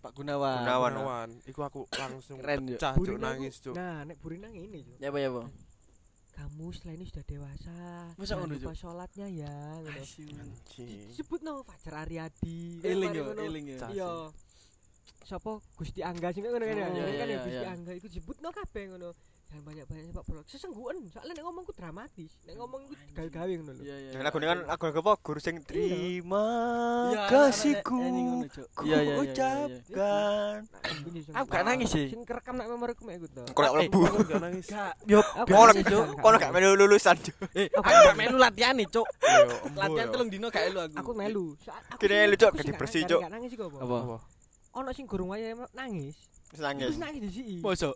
Pak 0.07 0.15
Gunawan. 0.15 0.63
Gunawan. 0.63 0.91
Gunawan. 0.95 1.29
Iku 1.43 1.59
aku 1.67 1.79
langsung 1.91 2.39
Keren, 2.39 2.63
pecah, 2.63 2.95
Cuk, 2.95 3.19
nangis, 3.19 3.59
Cuk. 3.59 3.75
Nah, 3.75 4.07
nek 4.07 4.15
Burina 4.23 4.47
ngene 4.47 4.79
Cuk. 4.87 5.03
Ya 5.03 5.11
apa 5.11 5.19
ya, 5.19 5.29
Bang? 5.35 5.51
Kamu 6.31 6.65
setelah 6.71 6.95
ini 6.95 7.05
sudah 7.11 7.25
dewasa. 7.27 7.79
Masa 8.15 8.33
ngono, 8.39 8.55
Cuk? 8.55 8.71
sholatnya 8.71 9.27
ya. 9.27 9.83
ngono. 9.83 9.99
Disebut 11.11 11.39
no 11.43 11.67
Fajar 11.67 12.07
Aryadi. 12.07 12.79
Eling 12.87 13.11
yo, 13.11 13.35
eling 13.35 13.65
yo. 13.75 13.77
Iya. 13.91 14.11
Sapa 15.27 15.59
Gusti 15.75 15.99
Angga 16.07 16.31
sing 16.31 16.47
ngono 16.47 16.63
kan 16.63 16.77
ya. 16.79 16.87
Oh, 16.87 17.03
kan 17.19 17.27
Gusti. 17.43 17.65
Angga 17.67 17.91
iku 17.99 18.07
disebutno 18.07 18.47
kabeh 18.55 18.95
ngono. 18.95 19.11
Jangan 19.47 19.63
banyak-banyak 19.63 20.03
sepak 20.11 20.23
bola. 20.27 20.41
Sesenggukan, 20.43 20.95
soalnya 21.07 21.33
nek 21.33 21.45
ngomongku 21.47 21.71
dramatis. 21.71 22.31
Nek 22.43 22.55
ngomong 22.59 22.81
iku 22.83 22.93
gawe-gawe 23.15 23.51
ngono 23.55 23.71
lho. 23.73 23.81
Iya, 23.81 23.95
iya. 23.95 24.19
Lagu 24.19 24.37
dengan 24.43 24.57
lagu 24.67 24.83
lagu 24.83 24.99
apa? 24.99 25.13
Guru 25.23 25.39
sing 25.39 25.55
terima 25.63 26.45
kasihku. 27.31 27.95
Iya, 28.83 28.97
iya, 29.01 29.13
ucapkan. 29.17 30.57
Aku 31.31 31.47
gak 31.47 31.63
nangis 31.63 31.87
sih. 31.89 32.11
Sing 32.11 32.27
kerekam 32.27 32.59
nek 32.59 32.67
memoriku 32.67 33.07
mek 33.07 33.23
iku 33.23 33.27
to. 33.31 33.43
Kok 33.47 33.61
gak? 33.63 33.71
Aku 33.87 34.19
gak 34.27 34.41
nangis. 34.43 34.67
Gak, 34.67 34.93
yo, 35.07 35.23
Cuk. 35.23 36.19
kono 36.19 36.35
gak 36.35 36.51
melu 36.51 36.75
lulusan, 36.75 37.15
Cuk. 37.15 37.35
eh, 37.55 37.71
aku 37.71 37.87
gak 37.87 38.17
melu 38.19 38.35
latihan 38.35 38.75
nih, 38.75 38.87
Cuk. 38.91 39.07
Latihan 39.73 40.07
telung 40.11 40.27
dino 40.27 40.51
gak 40.51 40.67
elu 40.67 40.79
aku. 40.83 40.95
Aku 40.99 41.11
melu. 41.15 41.55
Soal- 41.63 41.79
aku 41.87 42.03
Kira 42.03 42.19
sing- 42.19 42.27
lu, 42.27 42.35
Cuk, 42.35 42.49
aku 42.51 42.57
sing 42.59 42.59
ganti 42.59 42.71
gak- 42.75 42.81
bersih, 42.83 43.01
gak- 43.01 43.09
Cuk. 43.15 43.19
Gak 43.23 43.31
nangis? 43.31 43.51
Apa? 43.55 43.97
Ono 44.75 44.89
sing 44.91 45.05
gurung 45.07 45.31
wayahe 45.31 45.55
nangis. 45.71 46.19
Terus 46.47 46.61
nangis. 46.63 46.95
Nangis 46.95 47.21
disiki. 47.27 47.55
Mosok. 47.59 47.95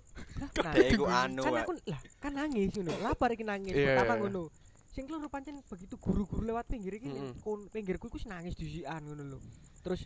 Nah, 0.59 0.73
Ya 0.75 0.83
iku 0.91 1.05
anu. 1.07 1.41
kan 1.45 1.53
aku 1.63 1.71
lah 1.87 2.01
kan 2.19 2.31
nangis 2.35 2.69
ngono. 2.75 2.91
Lapar 2.99 3.29
iki 3.31 3.43
nangis. 3.47 3.73
Pertama 3.73 4.13
ngono. 4.19 4.43
Sing 4.91 5.07
keloro 5.07 5.31
pancen 5.31 5.63
begitu 5.63 5.95
guru-guru 5.95 6.43
lewat 6.43 6.67
pinggir 6.67 6.99
iki 6.99 7.07
kon 7.39 7.71
pinggirku 7.71 8.11
iku 8.11 8.19
wis 8.19 8.27
nangis 8.27 8.59
disikan 8.59 8.99
ngono 9.07 9.23
lho. 9.23 9.39
Terus 9.79 10.03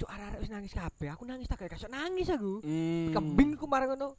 cuk 0.00 0.08
arek-arek 0.08 0.40
wis 0.40 0.50
nangis 0.52 0.72
kabeh. 0.72 1.08
Aku 1.12 1.28
nangis 1.28 1.46
tak 1.48 1.68
gak 1.68 1.76
nangis 1.92 2.32
aku. 2.32 2.64
Hmm. 2.64 3.12
Kembing 3.12 3.60
ku 3.60 3.68
marang 3.68 3.92
ngono. 3.92 4.16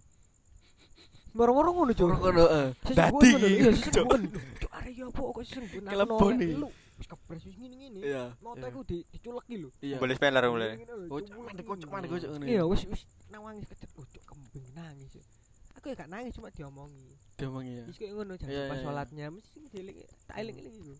Moro-moro 1.33 1.69
ngono 1.73 1.91
cuk. 1.97 2.07
Ngono, 2.13 2.43
heeh. 2.45 2.67
Dadi 2.93 3.27
ngono. 3.33 3.47
Iya. 3.49 3.71
Cuk 4.61 4.71
arek 4.73 4.93
yo 4.97 5.05
apa 5.09 5.21
kok 5.21 5.43
sesenggukan 5.45 5.81
aku 5.85 5.93
Kelebon 5.93 6.37
lu. 6.61 6.69
Wis 6.97 7.07
kepres 7.07 7.43
wis 7.45 7.55
ngene-ngene. 7.61 7.99
Iya. 8.01 8.23
Moto 8.41 8.65
Iya. 8.65 8.73
iku 8.73 8.81
di 8.81 8.97
diculeki 9.13 9.55
lho. 9.61 9.69
Iya. 9.85 9.97
Boleh 10.01 10.15
speler 10.17 10.43
mulai. 10.49 10.69
Ngene 10.81 10.93
mandek 11.45 11.65
ngono. 11.65 11.65
kocok, 11.69 11.89
mandek 11.93 12.09
kocok 12.09 12.29
ngono. 12.33 12.45
Iya, 12.49 12.61
wis 12.65 12.81
wis 12.89 13.01
nangis 13.29 13.65
kecet. 13.69 13.89
Cuk 13.93 14.23
kembing 14.25 14.65
nangis. 14.73 15.13
Aku 15.77 15.85
ya 15.93 15.95
gak 15.95 16.09
nangis 16.09 16.33
cuma 16.33 16.49
diomongi. 16.49 17.13
Diomong 17.37 17.65
ya. 17.69 17.83
Wis 17.85 17.97
koyo 18.01 18.13
ngono 18.17 18.33
iya, 18.49 18.73
iya. 18.73 18.81
sholatnya 18.81 19.25
mesti 19.29 19.59
dieling 19.69 19.97
tak 20.25 20.35
eling-eling 20.41 20.73
iku. 20.73 20.93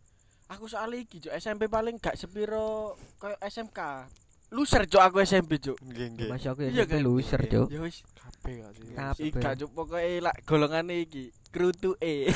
Aku 0.48 0.64
soal 0.70 0.94
iki, 0.96 1.20
Cuk. 1.20 1.34
SMP 1.36 1.68
paling 1.68 1.98
gak 1.98 2.14
sepiro 2.16 2.94
koyo 3.18 3.36
SMK. 3.42 4.06
Loser, 4.48 4.88
Cuk, 4.88 5.04
aku 5.04 5.20
SMP, 5.22 5.60
Cuk. 5.60 5.76
Nggih, 5.84 6.08
nggih. 6.16 6.30
Masih 6.32 6.56
aku 6.56 6.64
SMP 6.64 6.88
kan? 6.88 7.02
loser, 7.04 7.42
Cuk. 7.52 7.68
Ya 7.68 7.80
wis, 7.84 8.00
Kabeh 8.16 8.54
gak 8.64 8.72
sih? 8.80 8.84
Kabeh. 8.96 9.26
iki 9.28 9.40
gak 9.44 9.56
Cuk 9.60 9.70
pokoke 9.76 10.24
lak 10.24 10.36
golongane 10.48 11.04
iki. 11.04 11.36
Krutu 11.52 12.00
E. 12.00 12.32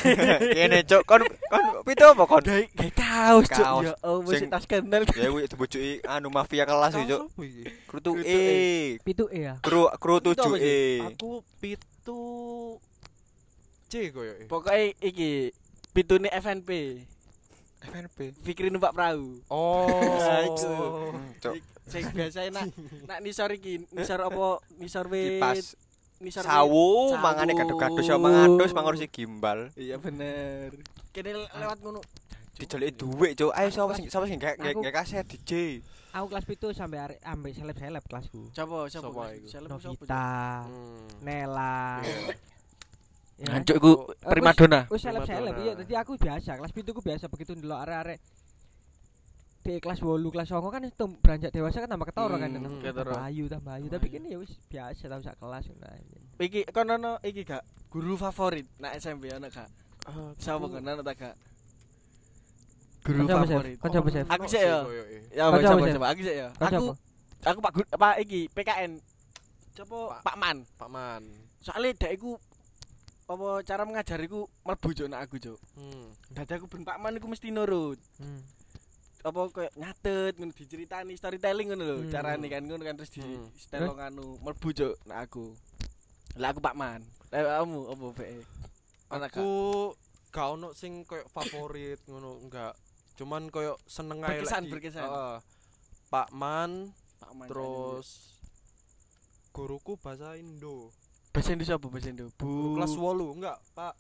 Kene, 0.52 0.84
Cuk. 0.91 1.08
Kon 1.08 1.24
kon 1.24 1.65
pitu 1.88 2.04
apa 2.04 2.24
kon? 2.28 2.43
Kaos, 2.91 3.47
Cuk. 3.47 3.63
Kaos. 3.63 3.86
Ya 3.88 3.95
Sing- 4.36 4.52
tas 4.52 4.67
kendal. 4.67 5.08
Ya 5.08 5.32
kuwi 5.32 5.47
dibojoki 5.47 6.04
anu 6.04 6.28
mafia 6.28 6.67
kelas 6.67 7.00
iki, 7.00 7.15
iki? 7.15 7.63
Krutu 7.88 8.19
Krutu 8.19 8.28
E. 8.28 9.00
Pitu 9.08 9.26
E 9.32 9.39
ya. 9.47 9.54
Kru 9.63 9.88
kru 9.95 10.19
Itu 10.19 10.36
apa 10.36 10.58
7 10.58 10.60
E. 10.60 10.80
Aku 11.15 11.32
pitu 11.63 12.21
C 13.88 14.12
koyo. 14.12 14.36
Pokoke 14.52 15.00
iki 15.00 15.56
pitune 15.95 16.28
FNP. 16.28 16.69
FNP. 17.82 18.38
Fikri 18.39 18.70
numpak 18.70 18.94
perahu. 18.94 19.41
Oh. 19.48 19.89
Iku. 20.48 20.76
Cuk. 21.39 21.56
Sing 21.86 22.06
biasa 22.13 22.48
nak 22.50 22.70
nak 23.04 23.20
nisor 23.20 23.52
iki, 23.52 23.84
nisor 23.91 24.22
apa? 24.22 24.62
Nisor 24.78 25.10
wit. 25.10 25.41
Kipas. 25.41 25.76
Nisor. 26.22 26.46
Sawu 26.46 27.17
mangane 27.17 27.52
gado-gado 27.52 28.00
sama 28.00 28.30
ngantus 28.30 28.72
mangurusi 28.72 29.10
gimbal. 29.10 29.74
Iya 29.74 29.98
bener. 29.98 30.78
Kene 31.10 31.44
lewat 31.50 31.82
ngono. 31.82 32.00
Dijeleki 32.56 32.94
dhuwit, 32.96 33.32
Cuk. 33.36 33.52
Ayo 33.52 33.74
sapa 33.74 33.98
sing 33.98 34.06
sapa 34.08 34.30
sing 34.30 34.38
gak 34.38 34.62
Aku- 34.62 34.86
gak 34.86 34.94
kaset 34.94 35.26
DJ. 35.26 35.82
Aku 36.12 36.28
kelas 36.28 36.44
pitu 36.44 36.67
sampai 36.72 37.00
arek 37.00 37.20
ambek 37.24 37.56
seleb-seleb 37.56 38.04
kelasku. 38.04 38.52
Coba, 38.52 38.84
coba. 38.86 38.91
Sopo 38.91 39.22
iku? 39.32 39.48
Novita, 39.63 40.67
Hmm. 40.67 41.08
Nela. 41.24 42.04
Ya 43.41 43.45
kan? 43.47 43.54
Hancuk 43.58 43.75
iku 43.75 43.91
Eh, 44.13 44.30
primadona. 44.30 44.80
Wis 44.88 45.01
seleb-seleb 45.01 45.56
iya 45.58 45.71
dadi 45.73 45.93
aku 45.95 46.13
biasa, 46.15 46.51
kelas 46.56 46.71
pitu 46.71 46.93
ku 46.93 47.01
biasa 47.01 47.25
begitu 47.25 47.51
ndelok 47.51 47.80
arek-arek 47.80 48.19
di 49.62 49.77
kelas 49.77 49.97
8, 49.99 50.25
kelas 50.27 50.47
9 50.47 50.69
kan 50.69 50.82
itu 50.84 51.06
beranjak 51.19 51.51
dewasa 51.51 51.77
kan 51.80 51.89
tambah 51.89 52.08
ketoro 52.08 52.34
kan. 52.36 52.49
Hmm, 52.49 52.65
tambah 52.82 52.82
ketoro. 52.84 53.13
ayu, 53.19 53.45
tambah 53.45 53.73
ayu. 53.75 53.86
Tapi 53.88 54.08
kene 54.10 54.27
ya 54.27 54.38
wis 54.38 54.54
biasa 54.67 55.04
tau 55.06 55.21
sak 55.21 55.38
kelas 55.38 55.63
ngono 55.67 55.86
ae. 55.88 56.01
Iki 56.39 56.62
kono 56.67 56.91
ono 56.95 57.12
iki 57.19 57.41
gak 57.43 57.62
guru 57.88 58.13
favorit 58.15 58.65
nak 58.77 58.93
SMP 58.95 59.30
ono 59.30 59.45
gak? 59.47 59.69
Ah, 60.04 60.34
Sapa 60.36 60.58
aku- 60.60 60.73
kono 60.75 60.89
ono 60.91 61.01
ta 61.01 61.13
gak? 61.13 61.36
Guru 63.01 63.19
sapa, 63.23 63.41
favorit. 63.43 63.77
Kon 63.77 63.89
sapa, 63.91 64.10
Chef? 64.12 64.25
Aku 64.27 64.45
sih 64.45 64.62
ya. 64.62 64.77
Ya 65.32 65.43
sapa, 65.43 65.58
coba 65.60 65.86
coba 65.91 66.08
aku 66.10 66.21
sih 66.21 66.36
ya. 66.36 66.47
Aku 66.56 66.69
sapa? 66.71 66.93
aku 67.43 67.60
Pak 67.60 67.71
apa 67.91 68.08
iki 68.17 68.39
PKN. 68.49 68.91
Coba 69.73 69.97
Pak- 70.12 70.21
Pak 70.23 70.36
Man. 70.38 70.58
Pak 70.75 70.89
Man. 70.89 71.21
Soalnya 71.60 71.93
dek 71.95 72.13
iku 72.15 72.38
apa 73.32 73.63
cara 73.63 73.84
mengajar 73.84 74.20
iku 74.20 74.44
mlebu 74.62 74.89
juk 74.91 75.08
nak 75.08 75.24
aku 75.24 75.36
juk. 75.38 75.60
Hmm. 75.74 76.12
Dadi 76.30 76.52
aku 76.54 76.67
ben 76.67 76.84
Pak 76.84 76.98
Man 76.98 77.15
iku 77.15 77.26
mesti 77.26 77.48
nurut. 77.48 77.96
Hmm. 78.17 78.44
Apa 79.22 79.48
koyo 79.48 79.70
nyatet 79.76 80.36
ngono 80.36 80.52
diceritani 80.52 81.13
storytelling 81.13 81.72
ngono 81.72 81.84
lho. 81.84 81.98
Hmm. 82.02 82.12
Carane 82.12 82.46
kan 82.46 82.62
ngono 82.62 82.82
kan 82.82 82.96
terus 82.96 83.10
di 83.10 83.22
Hmm. 83.22 83.48
setelong 83.56 83.98
anu 83.98 84.36
mlebu 84.39 84.67
juk 84.72 84.96
nak 85.06 85.26
aku. 85.26 85.56
Lah 86.36 86.52
aku 86.52 86.60
Pak 86.60 86.76
Man. 86.76 87.02
Lah 87.30 87.63
kamu 87.63 87.80
apa 87.88 88.06
VE? 88.17 88.39
Ana 89.08 89.28
Aku 89.28 89.48
gak 90.30 90.48
ono 90.50 90.72
sing 90.72 91.04
koyo 91.04 91.28
favorit 91.28 92.00
ngono 92.08 92.39
enggak. 92.39 92.76
Cuman 93.15 93.48
koyo 93.48 93.76
seneng 93.84 94.24
ae 94.24 94.39
Berkesan, 94.39 94.63
lagi. 94.65 94.72
berkesan. 94.72 95.04
Heeh. 95.04 95.36
Pak 96.08 96.30
Man, 96.32 96.91
Pak 97.20 97.32
Man. 97.32 97.48
terus 97.48 98.36
guruku 99.52 99.96
bahasa 99.96 100.36
Indo. 100.36 100.96
Bahasa 101.32 101.56
Indo 101.56 101.63
sapa 101.63 101.88
bahasa 101.88 102.10
Indo? 102.10 102.28
Bu 102.36 102.76
Kelas 102.76 102.94
8 102.94 103.38
enggak, 103.39 103.58
Pak. 103.72 103.94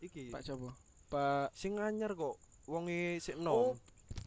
Iki. 0.00 0.28
Pak 0.30 0.42
sapa? 0.42 0.68
Pak 1.08 1.48
Sing 1.52 1.76
anyar 1.76 2.12
kok. 2.12 2.36
Wonge 2.64 3.20
sik 3.20 3.36
Oh, 3.36 3.44
nom. 3.44 3.76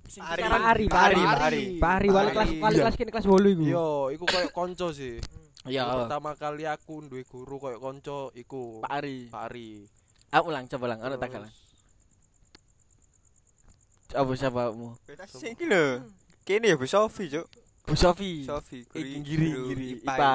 sing 0.06 0.22
Ari. 0.22 0.42
Ari, 0.42 0.86
Pak 0.88 1.02
Ari. 1.04 1.22
Pak 1.22 1.42
Ari. 1.44 1.64
Pak 1.78 1.92
Ari 1.96 2.08
wali 2.08 2.30
kelas 2.32 2.50
wali 2.56 2.76
Iya. 2.76 2.82
kelas 2.86 2.96
kene 2.96 3.12
kelas 3.12 3.26
8 3.26 3.54
iku. 3.54 3.64
Yo, 3.64 3.88
iku 4.10 4.26
koyo 4.26 4.50
konco 4.52 4.88
sih. 4.92 5.18
Iya, 5.68 5.84
Pertama 5.84 6.32
kali 6.32 6.64
aku 6.64 7.04
duwe 7.04 7.28
guru 7.28 7.60
koyo 7.60 7.78
konco 7.78 8.32
iku 8.34 8.80
Pak 8.80 8.94
Ari. 8.94 9.28
Pak 9.28 9.44
Ari. 9.52 9.70
Ah 10.30 10.40
ulang 10.40 10.64
coba 10.66 10.84
ulang, 10.88 11.00
ono 11.02 11.16
tak 11.16 11.30
Terus- 11.30 11.66
Apa 14.08 14.32
siapa 14.34 14.72
mu? 14.72 14.96
Sing 15.28 15.54
iki 15.54 15.68
lho. 15.68 16.08
Kene 16.42 16.72
ya 16.72 16.80
Bu 16.80 16.88
Sofi, 16.88 17.28
Cuk. 17.28 17.44
Bu 17.88 17.96
Sofi. 17.96 18.44
Sofi, 18.44 18.84
Iki 18.84 19.16
ngiri, 19.24 19.48
ngiri, 19.56 19.88
IPA. 20.04 20.32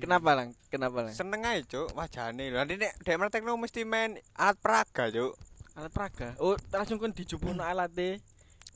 Kenapa 0.00 0.30
lang? 0.32 0.48
Kenapa 0.72 0.98
lang? 1.04 1.12
Seneng 1.12 1.44
ae, 1.44 1.60
Cuk, 1.68 1.92
wajane. 1.92 2.48
Lah 2.48 2.64
nek 2.64 2.80
dek 2.80 3.16
praktekno 3.20 3.60
mesti 3.60 3.84
main 3.84 4.16
alat 4.40 4.56
peraga, 4.56 5.12
Cuk. 5.12 5.36
Alat 5.76 5.92
praga. 5.92 6.32
Oh, 6.40 6.56
langsung 6.72 6.96
kon 6.96 7.12
dijupukno 7.12 7.60
alate. 7.60 8.24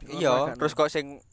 Iya, 0.05 0.53
terus 0.61 0.77
kok 0.77 0.93
sing 0.93 1.25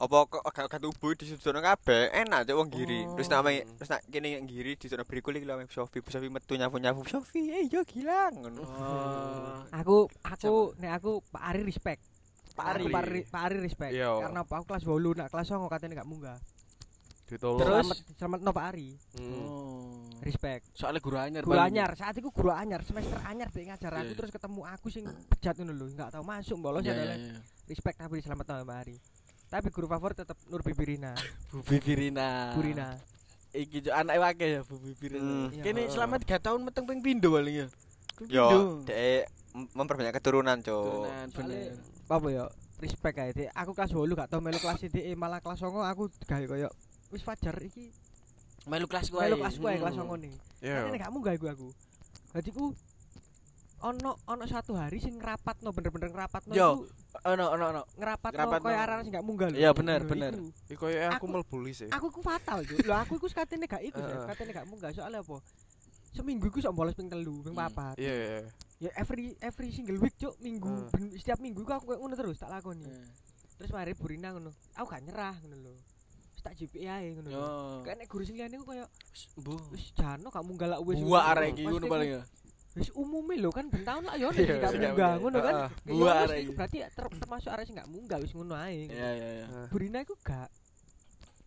apa 0.00 0.16
kok 0.32 0.40
agak 0.48 0.64
agak 0.64 0.80
tubuh 0.80 1.12
disudutno 1.12 1.60
kabeh 1.60 2.08
enak 2.24 2.48
cuk 2.48 2.56
wong 2.56 2.72
giri 2.72 3.04
terus 3.12 3.28
Oh. 3.28 3.36
namanya 3.36 3.68
terus 3.76 3.92
nak 3.92 4.00
kene 4.08 4.40
giri 4.48 4.72
disudutno 4.72 5.04
berikul 5.04 5.36
iki 5.36 5.44
lho 5.44 5.60
Sofi 5.68 6.00
Sofi 6.08 6.32
metu 6.32 6.56
nyapu-nyapu 6.56 7.04
Sofi 7.04 7.52
eh 7.52 7.68
yo 7.68 7.84
ngono 7.84 8.64
Oh. 8.64 9.60
Aku 9.76 10.08
aku 10.24 10.72
nek 10.80 11.04
aku 11.04 11.20
Pak 11.28 11.42
Ari 11.52 11.68
respect. 11.68 12.00
Pak 12.60 12.68
Ari. 12.76 12.84
Pak 12.92 13.02
Ari, 13.02 13.20
Pak 13.24 13.42
Ari 13.48 13.58
respect. 13.64 13.92
Iya. 13.96 14.10
Karena 14.20 14.40
apa? 14.44 14.54
Aku 14.60 14.64
kelas 14.68 14.84
8 14.84 15.16
nak 15.16 15.28
kelas 15.32 15.46
9 15.48 15.72
katanya 15.72 15.94
gak 16.04 16.08
munggah. 16.08 16.38
Ditolong. 17.30 17.62
Terus? 17.62 17.86
Selamat 17.86 17.98
selamat 18.18 18.40
no 18.42 18.50
Pak 18.50 18.66
Ari. 18.74 18.88
Hmm. 19.16 19.32
Oh. 19.46 20.02
Respect. 20.20 20.62
Soalnya 20.76 21.00
guru 21.00 21.16
anyar. 21.16 21.42
Guru 21.46 21.62
anyar, 21.62 21.90
saat 21.96 22.14
itu 22.18 22.28
guru 22.28 22.50
anyar, 22.52 22.84
semester 22.84 23.16
anyar 23.24 23.48
dia 23.48 23.72
ngajar 23.72 23.92
aku 23.96 24.12
Iya. 24.12 24.18
terus 24.18 24.30
ketemu 24.34 24.60
aku 24.68 24.86
sing 24.92 25.04
bejat 25.08 25.54
ngono 25.56 25.72
lho, 25.72 25.86
enggak 25.88 26.12
tahu 26.12 26.22
masuk 26.26 26.56
bolos 26.60 26.84
Iya, 26.84 26.92
ya 26.92 27.04
iya, 27.08 27.16
iya. 27.16 27.40
Respect 27.70 27.96
tapi 27.96 28.20
selamat 28.20 28.44
no 28.50 28.64
Pak 28.68 28.78
Ari. 28.84 28.96
Tapi 29.50 29.66
guru 29.74 29.86
favorit 29.88 30.16
tetap 30.20 30.36
Nur 30.50 30.62
Bibirina. 30.62 31.14
Bu 31.50 31.64
Bibirina. 31.64 32.54
Burina. 32.54 32.88
Iki 33.50 33.78
jo 33.82 33.90
anak 33.94 34.14
wake 34.20 34.46
ya 34.46 34.60
Bu 34.66 34.76
Bibirina. 34.78 35.50
Hmm. 35.50 35.62
Kene 35.62 35.86
selama 35.88 36.18
3 36.18 36.38
tahun 36.38 36.60
meteng 36.66 36.84
ping 36.86 37.00
pindho 37.00 37.34
paling 37.34 37.56
ya. 37.64 37.68
Yo 38.26 38.82
mem- 39.50 39.70
memperbanyak 39.72 40.12
keturunan 40.12 40.58
cuk 40.58 40.68
Turunan 40.68 41.26
Soalnya- 41.30 41.72
bener. 41.72 42.10
Apa 42.10 42.28
ya? 42.28 42.44
Respect 42.76 43.16
ae. 43.16 43.30
Dik. 43.30 43.48
Aku 43.52 43.70
kelas 43.70 43.90
8 43.90 44.14
gak 44.14 44.28
tau 44.28 44.40
melu 44.40 44.56
kelas 44.56 44.80
DE 44.82 45.12
malah 45.14 45.38
kelas 45.38 45.60
9 45.60 45.84
aku 45.86 46.08
gawe 46.24 46.44
koyo 46.46 46.68
wis 47.08 47.20
fajar 47.20 47.54
iki 47.60 47.92
Melu 48.62 48.84
kelas 48.84 49.08
melu 49.08 49.36
kelas 49.36 49.56
kuwi 49.56 49.76
kelas 49.76 49.94
Hmm. 49.94 50.08
9 50.08 50.20
nih. 50.20 50.32
Tapi 50.60 50.88
nek 50.90 51.00
gak 51.00 51.12
munggah 51.12 51.32
iku 51.32 51.46
aku. 51.48 51.68
Dadi 52.30 52.50
ku 52.50 52.72
ono 53.80 54.12
ono 54.26 54.44
satu 54.44 54.76
hari 54.76 55.00
sing 55.00 55.16
ngrapatno 55.16 55.72
bener-bener 55.72 56.12
ngrapatno 56.12 56.52
Yo. 56.52 56.84
iku 56.84 56.84
Ono 57.26 57.44
ono 57.48 57.64
ono. 57.66 57.82
ngrapatno 57.96 58.36
Ngrapatno. 58.36 58.64
koyo 58.64 58.78
arek 58.78 58.98
sing 59.02 59.12
gak 59.12 59.24
munggah 59.24 59.48
lho. 59.48 59.56
Iya, 59.56 59.70
bener, 59.72 60.00
bener. 60.04 60.32
iku. 60.68 60.78
Koyo 60.78 60.96
aku 61.02 61.14
Aku- 61.16 61.28
mlebu 61.28 61.56
ya. 61.66 61.88
Aku 61.90 62.06
ku 62.08 62.20
fatal, 62.20 62.58
Cuk. 62.62 62.78
Lho 62.80 62.94
aku 62.94 63.12
iku 63.16 63.26
sekatene 63.26 63.64
gak 63.64 63.80
iku. 63.82 63.98
Chef. 63.98 64.24
Katene 64.26 64.50
gak 64.52 64.66
munggah 64.68 64.90
soalnya 64.90 65.20
apa? 65.20 65.36
Seminggu 66.10 66.46
iku 66.46 66.58
sok 66.58 66.74
bolos 66.74 66.92
ping 66.92 67.06
telu, 67.06 67.38
ping 67.40 67.52
Hmm. 67.52 67.62
papat. 67.64 67.94
Iya, 67.96 68.12
iya. 68.12 68.40
Ya 68.80 68.90
every 68.96 69.36
every 69.38 69.70
single 69.70 69.96
week, 69.96 70.16
Cuk, 70.16 70.34
minggu. 70.38 70.66
Hmm. 70.66 70.90
Ben- 70.90 71.14
setiap 71.14 71.38
minggu 71.38 71.62
aku 71.62 71.86
koyo 71.86 71.98
ngono 71.98 72.14
terus 72.14 72.36
tak 72.36 72.48
lakoni. 72.48 72.82
Iya. 72.82 73.06
Terus 73.56 73.70
mari 73.70 73.92
Burina 73.92 74.32
ngono. 74.32 74.50
Aku 74.74 74.86
gak 74.86 75.02
nyerah 75.02 75.36
ngono 75.38 75.56
lho. 75.60 75.74
Wis 76.32 76.42
tak 76.42 76.54
JPI 76.54 76.86
ae 76.88 77.08
ngono 77.12 77.28
lho. 77.28 77.44
Kayak 77.82 77.96
nek 77.98 78.08
guru 78.08 78.22
sing 78.24 78.34
liyane 78.34 78.56
ku 78.56 78.66
koyo 78.66 78.88
Bu. 79.36 79.54
wis 79.70 79.92
jano 79.92 80.26
gak 80.26 80.40
munggah 80.40 80.68
lak 80.68 80.80
wis. 80.80 80.96
Arek 80.98 81.48
iki 81.52 81.62
ngono 81.62 81.86
paling 81.86 82.10
ya. 82.10 82.22
Wis 82.70 82.88
umume 82.94 83.34
lho 83.36 83.50
kan 83.50 83.66
ben 83.66 83.82
taun 83.82 84.02
lah 84.02 84.14
yo 84.14 84.30
Iya, 84.30 84.56
nek 84.56 84.62
gak 84.62 84.72
iya, 84.72 84.80
munggah 84.88 85.10
iya. 85.10 85.20
ngono 85.20 85.38
kan. 85.38 85.54
Heeh. 85.54 85.70
Ya 85.84 85.92
Buah 85.92 86.14
wis, 86.16 86.22
arek 86.24 86.40
berarti 86.56 86.76
ter- 86.88 87.18
termasuk 87.20 87.50
arek 87.50 87.64
sing 87.64 87.76
gak 87.76 87.88
munggah 87.88 88.18
wis 88.18 88.32
ngono 88.32 88.54
ae. 88.56 88.88
Iya 88.88 89.08
iya 89.12 89.28
iya. 89.36 89.46
Burina 89.68 89.98
iku 90.00 90.16
gak 90.18 90.48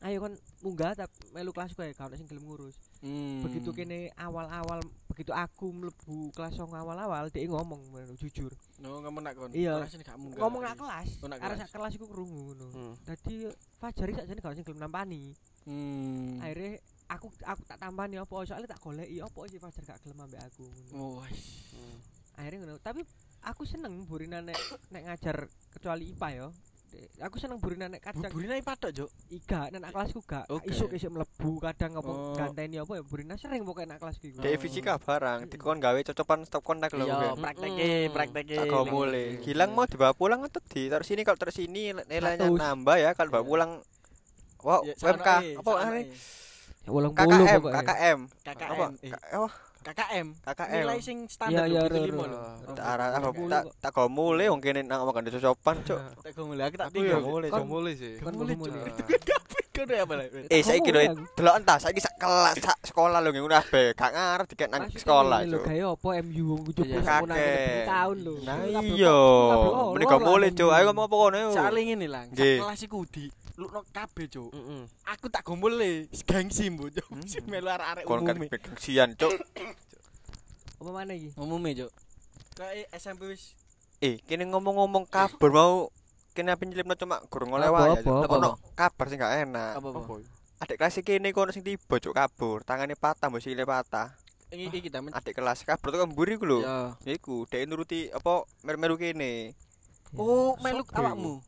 Ayo 0.03 0.19
kan 0.19 0.33
munggah 0.59 0.91
tapi 0.93 1.15
melu 1.31 1.49
kelas 1.49 1.71
kowe 1.71 1.83
gak 1.85 2.03
ono 2.03 2.13
sing 2.13 2.27
gelem 2.27 2.43
ngurus. 2.43 2.75
Hmm. 2.99 3.39
begitu 3.41 3.71
kene 3.71 4.11
awal-awal 4.13 4.79
begitu 5.07 5.31
aku 5.31 5.71
mlebu 5.71 6.27
kelas 6.31 6.55
9 6.55 6.71
awal-awal 6.73 7.27
dia 7.27 7.43
ngomong 7.45 7.79
bener, 7.89 8.11
jujur 8.13 8.51
No 8.77 8.99
ngomong 8.99 9.21
nak 9.21 9.33
kon. 9.33 9.51
Iya. 9.51 9.79
Kelas 9.79 9.95
gak 9.97 10.15
munggah. 10.17 10.39
ngomong 10.39 10.61
nak 10.61 10.75
kelas 10.75 11.09
Oh, 11.17 11.27
kelas. 11.29 11.55
sak 11.57 11.69
kelas 11.71 11.93
iku 11.93 12.05
krungu 12.05 12.41
ngono 12.49 12.67
Hmm. 12.69 12.93
dadi 13.01 13.47
Fajari 13.75 14.11
sakjane 14.13 14.39
gak 14.39 14.53
sing 14.53 14.65
gelem 14.65 14.79
nampani 14.81 15.31
Hmm. 15.63 16.35
akhirnya 16.39 16.79
aku 17.05 17.31
aku 17.41 17.61
tak 17.63 17.77
tambani 17.77 18.19
apa 18.19 18.35
soalnya 18.43 18.67
tak 18.67 18.79
goleki 18.79 19.19
apa 19.19 19.39
sih 19.47 19.55
Fajar 19.57 19.83
gak 19.85 19.99
gelem 20.01 20.19
ambek 20.19 20.41
aku 20.41 20.63
ngono 20.63 20.91
Oh, 20.93 21.11
wis. 21.21 21.71
akhirnya 22.33 22.59
ngono 22.61 22.75
tapi 22.77 23.07
aku 23.41 23.63
seneng 23.63 24.03
burina 24.03 24.39
nek 24.39 24.59
nek 24.89 25.03
ngajar 25.05 25.47
kecuali 25.69 26.09
IPA 26.09 26.29
yo 26.33 26.47
aku 27.19 27.35
seneng 27.35 27.57
burina 27.57 27.85
nek 27.85 27.99
kadang 27.99 28.29
Burina 28.29 28.53
iki 28.53 28.63
patok, 28.63 28.91
Juk. 28.91 29.09
iga 29.27 29.67
nek 29.69 29.89
kelasku 29.89 30.19
gak. 30.21 30.45
Oke. 30.47 30.67
isuk 30.67 30.89
isuk 30.89 31.09
mlebu 31.09 31.51
kadang 31.59 31.95
apa 31.95 32.07
Oh. 32.07 32.33
ganteni 32.33 32.77
apa 32.77 32.93
ya 32.93 33.03
burina 33.03 33.33
sering 33.33 33.61
pokoknya 33.61 33.87
nak 33.89 33.99
kelasku 33.99 34.25
iku. 34.27 34.39
Dek 34.39 34.57
fisika 34.57 34.97
barang 34.97 35.47
dikon 35.47 35.77
gawe 35.77 35.99
cocokan 36.03 36.39
stop 36.43 36.61
kontak 36.61 36.91
lho 36.91 37.03
Iya, 37.03 37.15
mungkin. 37.31 37.39
prakteke, 37.39 37.83
Hmm. 37.83 38.11
prakteke. 38.11 38.55
tak 38.55 38.65
kau 38.67 38.83
mulai. 38.83 39.39
Hilang 39.39 39.71
mau 39.71 39.83
dibawa 39.83 40.11
pulang 40.11 40.41
atau 40.41 40.61
di? 40.63 40.85
Taruh 40.85 41.03
sini 41.03 41.21
kalau 41.21 41.35
taruh 41.35 41.51
sini 41.51 41.91
nilainya 41.95 42.45
nambah 42.45 42.95
ya 42.95 43.11
kalau 43.13 43.29
bawa 43.31 43.43
pulang. 43.43 43.71
Wow 44.59 44.81
Ya, 44.81 44.95
UMK 44.95 45.27
sanoke, 45.27 45.59
apa 45.59 45.69
namanya 45.77 46.05
Ulang 46.85 47.11
KKM. 47.11 47.61
KKM 47.63 48.19
KKM. 48.43 48.69
apa? 48.69 48.85
eh, 49.01 49.51
KKM. 49.83 50.27
KKM 50.41 50.81
Nilai 50.81 50.99
sing 50.99 51.17
standar 51.27 51.67
Iya, 51.67 51.83
iya, 51.85 52.07
lho, 52.07 52.23
tak 52.71 52.85
arah 52.87 53.07
Rong 53.19 53.35
tak 53.45 53.63
tak 53.77 53.91
kau 53.91 54.07
mulai 54.07 54.47
wong 54.47 54.57
kene 54.57 54.81
nang 54.81 55.03
makan 55.03 55.27
cocokan 55.27 55.75
cuk 55.83 55.99
Tak 56.23 56.31
kau 56.31 56.47
mulai 56.47 56.63
aku 56.65 56.75
tak 56.79 56.87
Aku 56.87 57.03
ya 57.03 57.17
mulai, 57.19 57.47
Cuk. 57.51 57.65
Mulai 57.67 57.93
sih. 57.93 58.13
Mulai. 58.23 58.89
Kau 59.73 59.89
udah 59.89 60.05
apa 60.05 60.13
eh 60.53 60.61
saiki 60.61 60.93
lho 60.93 61.01
Aku. 61.01 61.25
delok 61.33 61.55
entah 61.57 61.77
saiki 61.81 61.97
sak 61.97 62.13
kelas 62.15 62.61
sak 62.61 62.77
sekolah 62.85 63.17
lho 63.19 63.33
ngono 63.33 63.57
kabeh 63.57 63.97
gak 63.97 64.13
ngarep 64.13 64.45
dikek 64.45 64.69
nang 64.69 64.85
sekolah 64.85 65.41
ngene 65.41 65.49
lho, 65.49 65.59
Kayak 65.65 65.87
apa 65.97 66.09
MU 66.21 66.43
wong 66.45 66.61
coba 66.69 66.97
kakek. 67.01 67.83
tahun 67.89 68.17
lho. 68.21 68.33
nah 68.45 68.57
iya 68.69 69.17
mulai 70.21 70.45
lah 70.45 70.51
cuk 70.53 70.69
ayo 70.69 70.83
ngomong 70.87 71.05
apa 71.09 71.15
kono. 71.17 71.37
Soalnya 71.49 71.81
ngene 71.89 72.05
Nggih. 72.29 72.57
kelas 72.61 72.81
iku 72.85 72.99
di 73.09 73.25
lukno 73.55 73.85
kabeh, 73.87 74.25
Cuk. 74.27 74.49
Heeh. 74.49 74.83
Aku 75.07 75.27
tak 75.27 75.41
gombol 75.41 75.73
le, 75.73 76.09
gengsi 76.23 76.67
mbok, 76.67 76.89
Cuk. 76.91 77.07
Hmm. 77.07 77.23
Si 77.23 77.37
melu 77.41 77.67
arek-arek 77.67 78.03
kon 78.03 78.21
kan 78.21 78.35
umume. 78.35 78.49
gengsian 78.51 79.13
cuk 79.13 79.33
Apa 80.75 80.89
mana 80.89 81.13
iki? 81.13 81.31
Umume, 81.35 81.71
Cuk. 81.73 81.91
Kayak 82.53 82.89
SMP 82.93 83.27
wis 83.27 83.57
eh 83.97 84.19
kene 84.21 84.43
ngomong-ngomong 84.45 85.07
kabar 85.07 85.49
mau 85.49 85.87
kene 86.31 86.51
apa 86.51 86.61
nyelipno 86.61 86.91
cuma 86.93 87.23
gurung 87.25 87.55
oleh 87.55 87.65
Apa, 87.65 87.77
wae 87.79 87.91
apa, 87.95 88.03
ya 88.03 88.19
apa? 88.19 88.35
ono 88.35 88.49
kabar 88.73 89.05
sing 89.07 89.17
gak 89.17 89.33
enak 89.43 89.71
apa-apa. 89.73 89.99
Apa? 90.01 90.15
adik 90.59 90.75
kelas 90.77 90.95
kene 90.99 91.29
kono 91.29 91.49
sing 91.49 91.63
tiba 91.63 91.95
cuk 91.95 92.11
kabur 92.11 92.61
tangane 92.61 92.93
patah 92.93 93.27
mbok 93.27 93.39
sikile 93.39 93.63
patah 93.63 94.11
Iki 94.49 94.63
iki 94.67 94.79
kita 94.83 94.99
men. 94.99 95.15
adik 95.15 95.33
kelas 95.33 95.63
kabur 95.63 95.89
tuh 95.89 96.03
mburi 96.03 96.35
ku 96.35 96.43
lho 96.43 96.59
Ya. 96.61 96.93
iku 97.07 97.47
dhek 97.47 97.63
nuruti 97.63 98.11
apa 98.11 98.43
meru-meru 98.61 98.97
kene 98.97 99.55
Oh, 100.13 100.53
meluk 100.59 100.91
awakmu. 100.91 101.41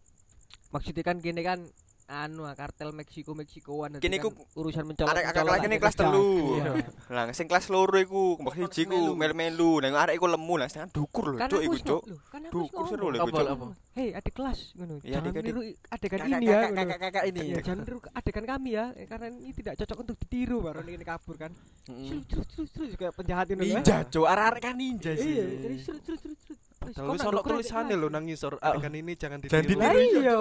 Maksudnya 0.72 1.04
kan 1.04 1.20
gini 1.20 1.44
kan 1.44 1.60
anu 2.06 2.46
kartel 2.54 2.94
Meksiko 2.94 3.34
Meksikoan 3.34 3.98
Kene 3.98 4.16
iku 4.16 4.30
urusan 4.54 4.86
mencolok. 4.86 5.10
arek 5.10 5.26
kelas 5.28 5.58
kene 5.58 5.68
adik 5.68 5.82
kelas 5.82 5.96
telu 5.96 6.30
Iya. 6.56 6.72
lah 7.10 7.24
sing 7.34 7.50
kelas 7.50 7.66
loro 7.68 7.98
iku 7.98 8.38
mbok 8.38 8.54
siji 8.56 8.86
ku 8.86 9.14
melu-melu 9.14 9.82
lah 9.82 10.06
arek 10.06 10.16
iku 10.16 10.30
lemu 10.30 10.54
lah 10.56 10.70
setengah 10.70 10.94
dukur 10.94 11.34
lho 11.34 11.38
Kan 11.38 11.50
cuk 11.50 11.58
aku 11.58 11.66
iku 11.66 11.78
cuk 11.82 12.02
kan 12.30 12.42
dukur 12.46 12.84
seru 12.86 13.08
lho 13.10 13.18
cuk? 13.20 13.74
Hei 13.96 14.12
adik 14.12 14.34
kelas 14.34 14.76
ngono. 14.76 15.00
Iya, 15.02 15.18
Jangan 15.18 15.42
niru 15.42 15.62
adegan 15.88 16.20
ini 16.22 16.46
ya. 16.46 16.60
kakak- 17.00 17.26
ini. 17.26 17.42
Jangan 17.56 17.78
niru 17.80 17.98
adegan 18.12 18.44
kami 18.46 18.70
ya, 18.72 18.86
karena 19.08 19.28
ini 19.32 19.52
tidak 19.56 19.74
cocok 19.80 19.98
untuk 20.04 20.16
ditiru 20.20 20.58
baru 20.60 20.84
ini 20.84 21.00
kabur 21.02 21.36
kan. 21.40 21.52
Terus 21.88 22.44
terus 22.46 22.70
terus 22.70 22.92
kayak 22.94 23.16
penjahat 23.16 23.48
ya. 23.48 23.56
Ninja, 23.56 23.98
Cuk. 24.06 24.28
Arek-arek 24.28 24.62
kan 24.62 24.76
ninja 24.76 25.16
sih. 25.16 25.32
Iya, 25.32 25.44
jadi 25.64 25.76
terus 25.80 26.00
terus 26.04 26.20
terus 26.22 26.60
Padahal 26.86 27.10
wis 27.10 27.22
ono 27.22 27.32
nuker 27.36 27.52
tulisane 27.52 27.94
lho 27.94 28.08
nang 28.08 28.24
ngisor 28.24 28.54
Oh. 28.56 28.66
adegan 28.68 28.94
ini 28.94 29.14
jangan 29.14 29.38
Jangan 29.42 29.64
ditiru. 29.64 29.80
Lah 29.80 29.92
ditiru. 29.92 30.22
iya. 30.22 30.36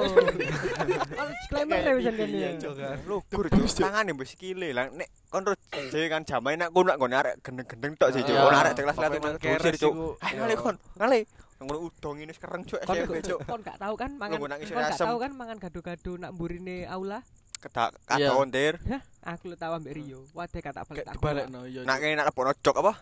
Disclaimer 1.30 1.78
ya 1.80 1.92
Iya, 1.94 2.10
ya. 2.28 2.50
Cuk, 2.58 2.72
kan. 2.76 2.98
lugur 3.04 3.46
cuk 3.48 3.66
tangane 3.74 4.10
mbok 4.12 4.26
sikile 4.26 4.68
lah 4.70 4.86
nek 4.88 5.08
kon 5.28 5.42
terus 5.42 5.58
dhewe 5.90 6.06
kan 6.06 6.22
jamae 6.22 6.54
nak 6.54 6.68
kono 6.70 6.86
nak 6.86 6.96
ngone 6.96 7.16
arek 7.16 7.34
gendeng-gendeng 7.40 7.92
tok 7.96 8.08
sih 8.12 8.22
ono 8.22 8.54
arek 8.54 8.72
kelas 8.76 8.96
kelas 8.96 9.10
nang 9.14 9.34
cuk 9.34 9.74
iku. 9.74 9.90
ayo 10.20 10.36
ngale 10.38 10.54
kon 10.54 10.76
ngale 10.94 11.18
ngono 11.54 11.78
udong 11.82 12.16
ini 12.20 12.32
sekarang 12.32 12.62
cuk 12.62 12.80
Kon 12.82 12.94
SMP 12.94 13.16
cuk 13.24 13.38
kon 13.44 13.60
gak 13.60 13.78
tahu 13.78 13.94
kan 13.94 14.10
mangan 14.14 14.36
kon 14.36 14.50
gak 14.52 14.98
tahu 14.98 15.16
kan 15.16 15.32
mangan 15.32 15.56
gado-gado 15.58 16.12
nak 16.18 16.30
mburine 16.32 16.84
aula. 16.86 17.24
kedak 17.58 17.96
ontir 18.36 18.76
Hah, 18.84 19.00
aku 19.24 19.48
lu 19.48 19.56
tahu 19.56 19.72
ambek 19.72 19.96
Rio. 19.96 20.20
Wadah 20.36 20.60
kata 20.60 20.84
balik 21.16 21.48
iya. 21.64 21.80
nak 21.88 21.96
kene 21.96 22.12
nak 22.14 22.28
lepokno 22.28 22.52
jok 22.60 22.76
apa 22.84 22.92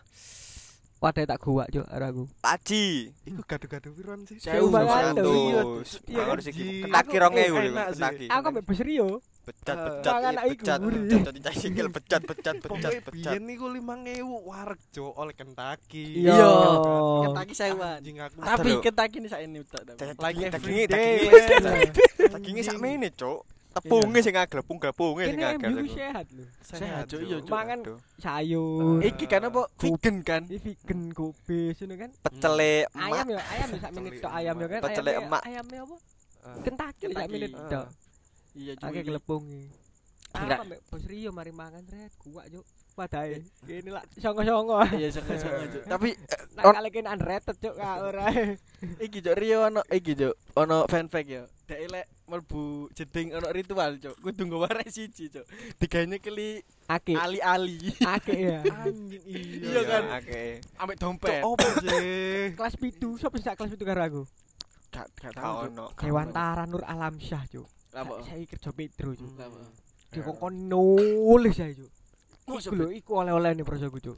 Wadah 1.03 1.23
tak 1.27 1.37
gua 1.37 1.67
cuk 1.67 1.83
karo 1.83 2.05
aku. 2.07 2.23
paji 2.39 3.11
Iku 3.27 3.41
gado-gado 3.43 3.91
piron 3.91 4.23
sih? 4.23 4.39
Sewu 4.39 4.55
Sewu 4.55 4.67
banget. 4.71 5.03
satu. 5.11 5.33
Ratus. 5.51 5.89
Iya 6.07 6.21
siki 6.39 6.63
Ji. 6.63 6.67
ketaki 6.81 6.95
Aku- 7.11 7.19
rong 7.19 7.33
eh, 7.35 7.43
ewu 7.43 7.57
lho 7.59 7.69
enak 7.69 7.87
sih. 7.91 7.99
ketaki 7.99 8.25
Aku 8.31 8.45
ambek 8.47 8.63
bos 8.63 8.79
Rio. 8.79 9.09
guri. 10.79 10.99
becat 11.03 11.19
becat 11.27 11.43
cai 11.43 11.55
sikil 11.59 11.87
becat 11.91 12.21
becat 12.23 12.55
Pokoknya 12.63 13.03
becat 13.03 13.11
biyen 13.11 13.43
niku 13.43 13.67
5000 13.67 14.23
wareg 14.23 14.79
cuk 14.89 15.13
oleh 15.13 15.35
Kentucky. 15.35 16.05
Iya. 16.23 16.47
Kentucky 17.21 17.53
aku. 18.23 18.39
Tapi. 18.39 18.69
Kentucky 18.79 19.15
ini 19.19 19.27
saat 19.27 19.43
ini 19.43 19.59
tak 19.67 19.83
every 20.47 20.55
dagingnya 20.55 20.85
day, 20.87 21.19
dagingnya 21.27 21.91
dagingnya 22.39 22.63
sak 22.63 22.79
mene 22.79 23.11
cuk 23.11 23.43
tepungnya 23.73 24.21
sing 24.21 24.35
agel 24.37 24.61
pung 24.61 24.77
glepungnya 24.77 25.25
sing 25.33 25.39
MU 25.41 25.81
iku. 25.81 25.95
sehat 25.97 26.25
lho. 26.29 26.45
Sehat, 26.61 27.05
iya, 27.09 27.37
Cuk. 27.41 27.49
Mangan 27.49 27.79
sayur. 28.21 29.01
Iki 29.01 29.25
kan 29.25 29.49
apa? 29.49 29.61
Vegan 29.81 30.15
kan? 30.21 30.41
Ini 30.45 30.57
vegan 30.61 31.01
kopi 31.11 31.73
ngono 31.73 31.95
kan. 31.97 32.09
pecele 32.21 32.73
Ayam 32.93 33.25
emak 33.25 33.27
ya, 33.27 33.41
ayam 33.49 33.67
ya 33.67 33.79
sak 33.81 33.91
menit 33.97 34.13
tok 34.21 34.33
ayam 34.33 34.55
ya 34.55 34.67
kan. 34.69 34.81
Pecele 34.85 35.11
emak. 35.17 35.41
Ayamnya 35.43 35.79
apa? 35.83 35.95
Kentucky 36.61 37.05
lek 37.07 37.15
Kentucky. 37.15 37.33
milih 37.33 37.49
Ah. 37.53 37.67
tok. 37.67 37.87
Iya 38.53 38.71
cuma 38.77 38.89
Akeh 38.91 39.01
iki. 39.01 39.07
gelepungi. 39.09 39.61
Enggak. 40.33 40.57
Apa 40.61 40.65
mbek 40.65 40.79
bos 40.89 41.03
Rio 41.05 41.29
mari 41.29 41.51
mangan 41.53 41.83
red 41.89 42.11
gua 42.21 42.43
cuk. 42.45 42.65
Wadahe. 42.93 43.41
Kene 43.65 43.89
lak 43.89 44.05
songo-songo. 44.21 44.77
Iya 44.93 45.09
Cuk. 45.09 45.25
Tapi 45.97 46.13
Nak 46.53 46.63
kali 46.77 46.89
kene 46.93 47.09
unrated 47.09 47.57
cuk 47.57 47.73
ka 47.73 47.89
ora. 48.05 48.29
iki 49.01 49.17
Cuk 49.17 49.33
Rio 49.33 49.65
ono 49.65 49.81
iki 49.89 50.13
Cuk. 50.13 50.37
Ono 50.53 50.85
fan 50.85 51.09
fact 51.09 51.25
ya. 51.25 51.43
Dek 51.65 51.89
lek 51.89 52.05
mlebu 52.33 52.89
jeding 52.97 53.29
ono 53.37 53.47
ritual 53.53 54.01
Cuk. 54.01 54.15
Kudu 54.17 54.41
nggawa 54.49 54.65
arek 54.73 54.89
siji 54.89 55.29
Cuk. 55.29 55.45
Digane 55.77 56.17
keli 56.17 56.65
Akeh. 56.89 57.13
ali-ali. 57.13 57.93
Akeh 58.01 58.39
ya. 58.49 58.59
Anjing 58.89 59.21
Iya 59.61 59.81
kan? 59.85 60.03
Oke. 60.17 60.41
Ambek 60.81 60.97
Cok, 60.97 61.03
dompet. 61.05 61.41
opo 61.45 61.67
sih? 61.79 61.93
Kelas 62.57 62.75
pitu, 62.81 63.21
sapa 63.21 63.37
sing 63.37 63.53
kelas 63.53 63.69
pitu 63.77 63.85
karo 63.85 64.01
aku? 64.01 64.23
Gak 64.89 65.07
gak. 65.13 65.31
Cuk. 65.37 65.69
ono. 65.69 65.85
Dewantara 65.93 66.65
Nur 66.65 66.81
Alamsyah 66.81 67.45
cuk. 67.53 67.67
Apa? 67.93 68.25
Saya 68.25 68.41
kerja 68.49 68.69
Metro 68.73 69.13
cuk. 69.13 69.31
Apa? 69.37 69.61
Dia 70.09 70.21
kok 70.25 70.49
nulis 70.49 71.53
saya 71.53 71.73
cuk. 71.77 71.91
Iku 72.43 72.75
lho, 72.75 72.87
iku 72.91 73.11
oleh-oleh 73.21 73.53
nih 73.53 73.63
prosoku 73.63 74.01
cuk. 74.01 74.17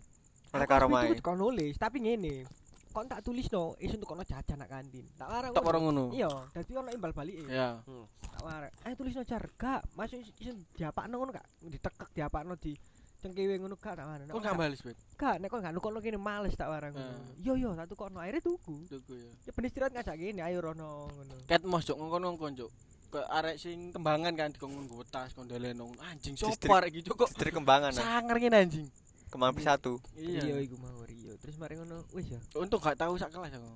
Oleh 0.56 0.68
karo 0.72 0.88
pitu 0.88 1.20
kok 1.20 1.36
nulis, 1.36 1.76
tapi 1.76 2.00
ngene. 2.00 2.48
Kok 2.96 3.12
tak 3.12 3.28
tulis 3.28 3.52
no, 3.52 3.76
iso 3.84 4.00
untuk 4.00 4.08
kono 4.08 4.24
jajan 4.24 4.56
nak 4.56 4.72
kantin. 4.72 5.04
Tak 5.20 5.28
warang. 5.28 5.52
Tak 5.52 5.68
orang 5.68 5.84
ngono. 5.84 6.04
Iya, 6.16 6.32
dadi 6.56 6.72
ono 6.80 6.88
imbal 6.96 7.12
balik. 7.12 7.44
Ya. 7.52 7.84
Tak 8.24 8.40
warang. 8.40 8.72
Ayo 8.88 8.94
tulis 8.96 9.12
no 9.20 9.24
jar, 9.28 9.44
gak. 9.60 9.84
Masuk 10.00 10.24
iso 10.40 10.56
diapakno 10.80 11.20
ngono 11.20 11.36
gak? 11.36 11.44
Ditekek 11.60 12.16
diapakno 12.16 12.56
di 12.56 12.72
cengkewe 13.20 13.60
ngono 13.60 13.76
gak 13.76 14.00
tak 14.00 14.08
warang. 14.08 14.32
Kok 14.32 14.40
gak 14.40 14.56
bales, 14.56 14.80
Bet? 14.80 14.96
Gak, 15.20 15.44
nek 15.44 15.52
kok 15.52 15.60
gak 15.60 15.76
nukokno 15.76 16.00
kene 16.00 16.16
males 16.16 16.56
tak 16.56 16.72
warang. 16.72 16.96
Eh. 16.96 17.44
Yo 17.44 17.60
yo, 17.60 17.76
tak 17.76 17.92
tukokno 17.92 18.24
akhirnya 18.24 18.40
tuku. 18.40 18.88
Tuku 18.88 19.12
ya. 19.12 19.32
Ya 19.44 19.52
ben 19.52 19.68
istirahat 19.68 19.92
ngajak 19.92 20.16
kene, 20.16 20.40
ayo 20.48 20.58
rono 20.64 21.12
ngono. 21.12 21.36
Ket 21.44 21.68
mos 21.68 21.84
Cuk 21.84 22.00
ngongkon-ngongkon 22.00 22.64
Cuk. 22.64 22.72
Kayak 23.12 23.28
arek 23.28 23.56
sing 23.60 23.92
kembangan 23.92 24.32
kan 24.40 24.56
dikongkon 24.56 24.88
nggo 24.88 25.04
tas 25.12 25.36
kondelen 25.36 25.76
nang 25.76 25.92
anjing 26.00 26.40
arek 26.40 26.96
iki 26.96 27.12
Cuk 27.12 27.28
kok 27.28 27.30
Istri 27.36 27.52
kembangan. 27.52 27.92
ah. 27.92 28.24
sangar 28.24 28.40
ngene 28.40 28.56
anjing. 28.56 28.88
Kembang 29.36 29.52
P1. 29.52 29.68
Iya, 30.16 30.56
iku 30.64 30.76
mau 30.80 31.04
Rio. 31.04 31.36
Terus 31.44 31.56
mari 31.60 31.76
ngono, 31.76 32.08
wis 32.16 32.32
ya. 32.32 32.40
Untung 32.56 32.80
gak 32.80 32.96
tahu 32.96 33.20
sak 33.20 33.36
kelas 33.36 33.52
aku. 33.52 33.68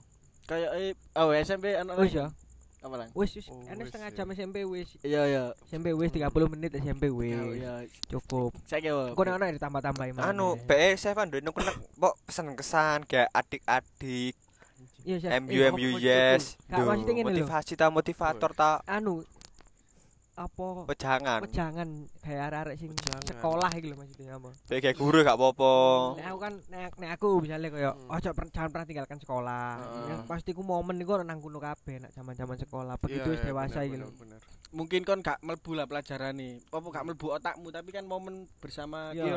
Kayak 0.47 0.71
eh 0.79 0.91
oh 1.19 1.29
SMP 1.35 1.75
anak 1.75 1.99
Wis 1.99 2.15
ya. 2.15 2.31
Apa 2.79 2.95
lang? 2.95 3.11
Wis 3.11 3.35
wis, 3.35 3.51
Oh, 3.51 3.59
wis 3.59 3.91
setengah 3.91 4.09
ya. 4.09 4.15
jam 4.23 4.31
SMP 4.31 4.63
wis. 4.63 4.89
Iya 5.03 5.21
iya. 5.27 5.43
SMP 5.67 5.91
wis 5.91 6.15
30 6.15 6.31
menit 6.47 6.71
SMP 6.79 7.11
wis. 7.11 7.35
ya. 7.59 7.83
Cukup. 8.07 8.55
Saya 8.65 8.79
kira. 8.79 9.11
Kok 9.11 9.23
nek 9.27 9.59
ditambah-tambahin 9.59 10.15
mana? 10.15 10.31
Anu, 10.31 10.55
BE 10.63 10.95
Seven 10.95 11.27
duwe 11.27 11.43
kena 11.43 11.75
kok 11.75 12.15
pesan 12.23 12.55
kesan 12.55 13.03
kayak 13.03 13.27
adik-adik, 13.35 14.33
Iya, 15.03 15.15
Chef. 15.19 15.31
MU 15.43 15.59
MU 15.75 15.89
yes. 15.99 16.55
Duh, 16.71 16.83
lho. 16.87 17.23
Motivasi 17.23 17.75
ta 17.75 17.91
motivator 17.91 18.51
ta 18.55 18.79
Anu 18.87 19.23
apa 20.39 20.87
pejangan. 20.87 21.39
wejangan 21.43 21.89
kayak 22.23 22.43
arek-arek 22.47 22.75
sing 22.79 22.95
sekolah 23.27 23.67
iki 23.75 23.91
lho 23.91 23.95
maksudnya 23.99 24.39
apa. 24.39 24.49
Kayak 24.71 24.95
guru 24.95 25.19
gak 25.19 25.35
apa-apa. 25.35 25.73
Nek 26.15 26.27
aku 26.31 26.39
kan 26.39 26.53
nek, 26.71 26.91
nek 26.95 27.09
aku 27.19 27.27
misalnya 27.43 27.67
koyo 27.67 27.91
Hmm. 27.91 28.15
ojo 28.15 28.29
per- 28.31 28.47
jangan 28.47 28.69
pernah 28.71 28.87
tinggalkan 28.87 29.19
sekolah. 29.19 29.67
Heeh. 29.75 30.05
Ya, 30.07 30.15
pasti 30.23 30.55
ku 30.55 30.63
momen 30.63 30.95
iku 30.95 31.19
nang 31.19 31.43
kono 31.43 31.59
kabeh 31.59 31.99
nek 31.99 32.15
zaman-zaman 32.15 32.55
sekolah. 32.55 32.95
Begitu 32.97 33.27
wis 33.29 33.43
iya, 33.43 33.47
dewasa 33.51 33.79
iki 33.83 33.99
lho. 33.99 34.07
Mungkin 34.71 35.03
kon 35.03 35.19
gak 35.19 35.43
mlebu 35.43 35.71
lah 35.75 35.85
pelajaran 35.91 36.39
nih. 36.39 36.63
Apa 36.71 36.87
gak 36.87 37.03
mlebu 37.03 37.25
otakmu 37.35 37.67
tapi 37.69 37.89
kan 37.91 38.07
momen 38.07 38.47
bersama 38.63 39.11
kira 39.11 39.35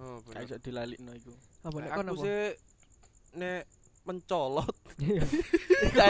Oh, 0.00 0.16
Gak 0.32 0.44
iso 0.44 0.56
dilalikno 0.60 1.12
iku. 1.12 1.32
Apa 1.64 1.76
nek 1.76 1.90
aku 1.92 2.14
sih 2.20 2.56
nek 3.36 3.64
mencolot 4.10 4.74
Iya. 5.00 5.22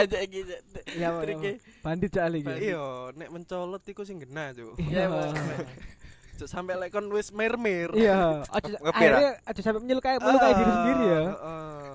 Iki. 0.03 0.41
Cuk. 0.43 0.59
Iya, 0.91 1.07
apa, 1.07 1.19
Triknya. 1.23 1.51
apa. 1.55 1.79
bandit 1.81 2.09
cak 2.11 2.25
iki. 2.33 2.53
iya 2.67 2.83
nek 3.13 3.29
mencolot 3.29 3.83
iku 3.85 4.01
sing 4.01 4.17
genah 4.19 4.51
cuk 4.51 4.75
Iya, 4.81 5.05
Iya. 5.07 5.57
Cuk, 6.35 6.47
sampai 6.49 6.73
lek 6.75 6.89
kon 6.89 7.05
wis 7.07 7.29
mer-mer. 7.29 7.93
Iya, 7.93 8.41
aja 8.43 8.73
akhirnya 8.83 9.29
aja 9.45 9.61
sampai 9.61 9.79
menyukai 9.79 10.17
melukai 10.17 10.57
diri 10.57 10.71
sendiri 10.73 11.03
ya. 11.05 11.23
Heeh. 11.29 11.89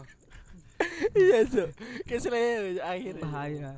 Iya, 1.19 1.39
Cuk. 1.45 1.69
Kesel 2.05 2.35
akhirnya. 2.79 3.23
Bahaya. 3.27 3.71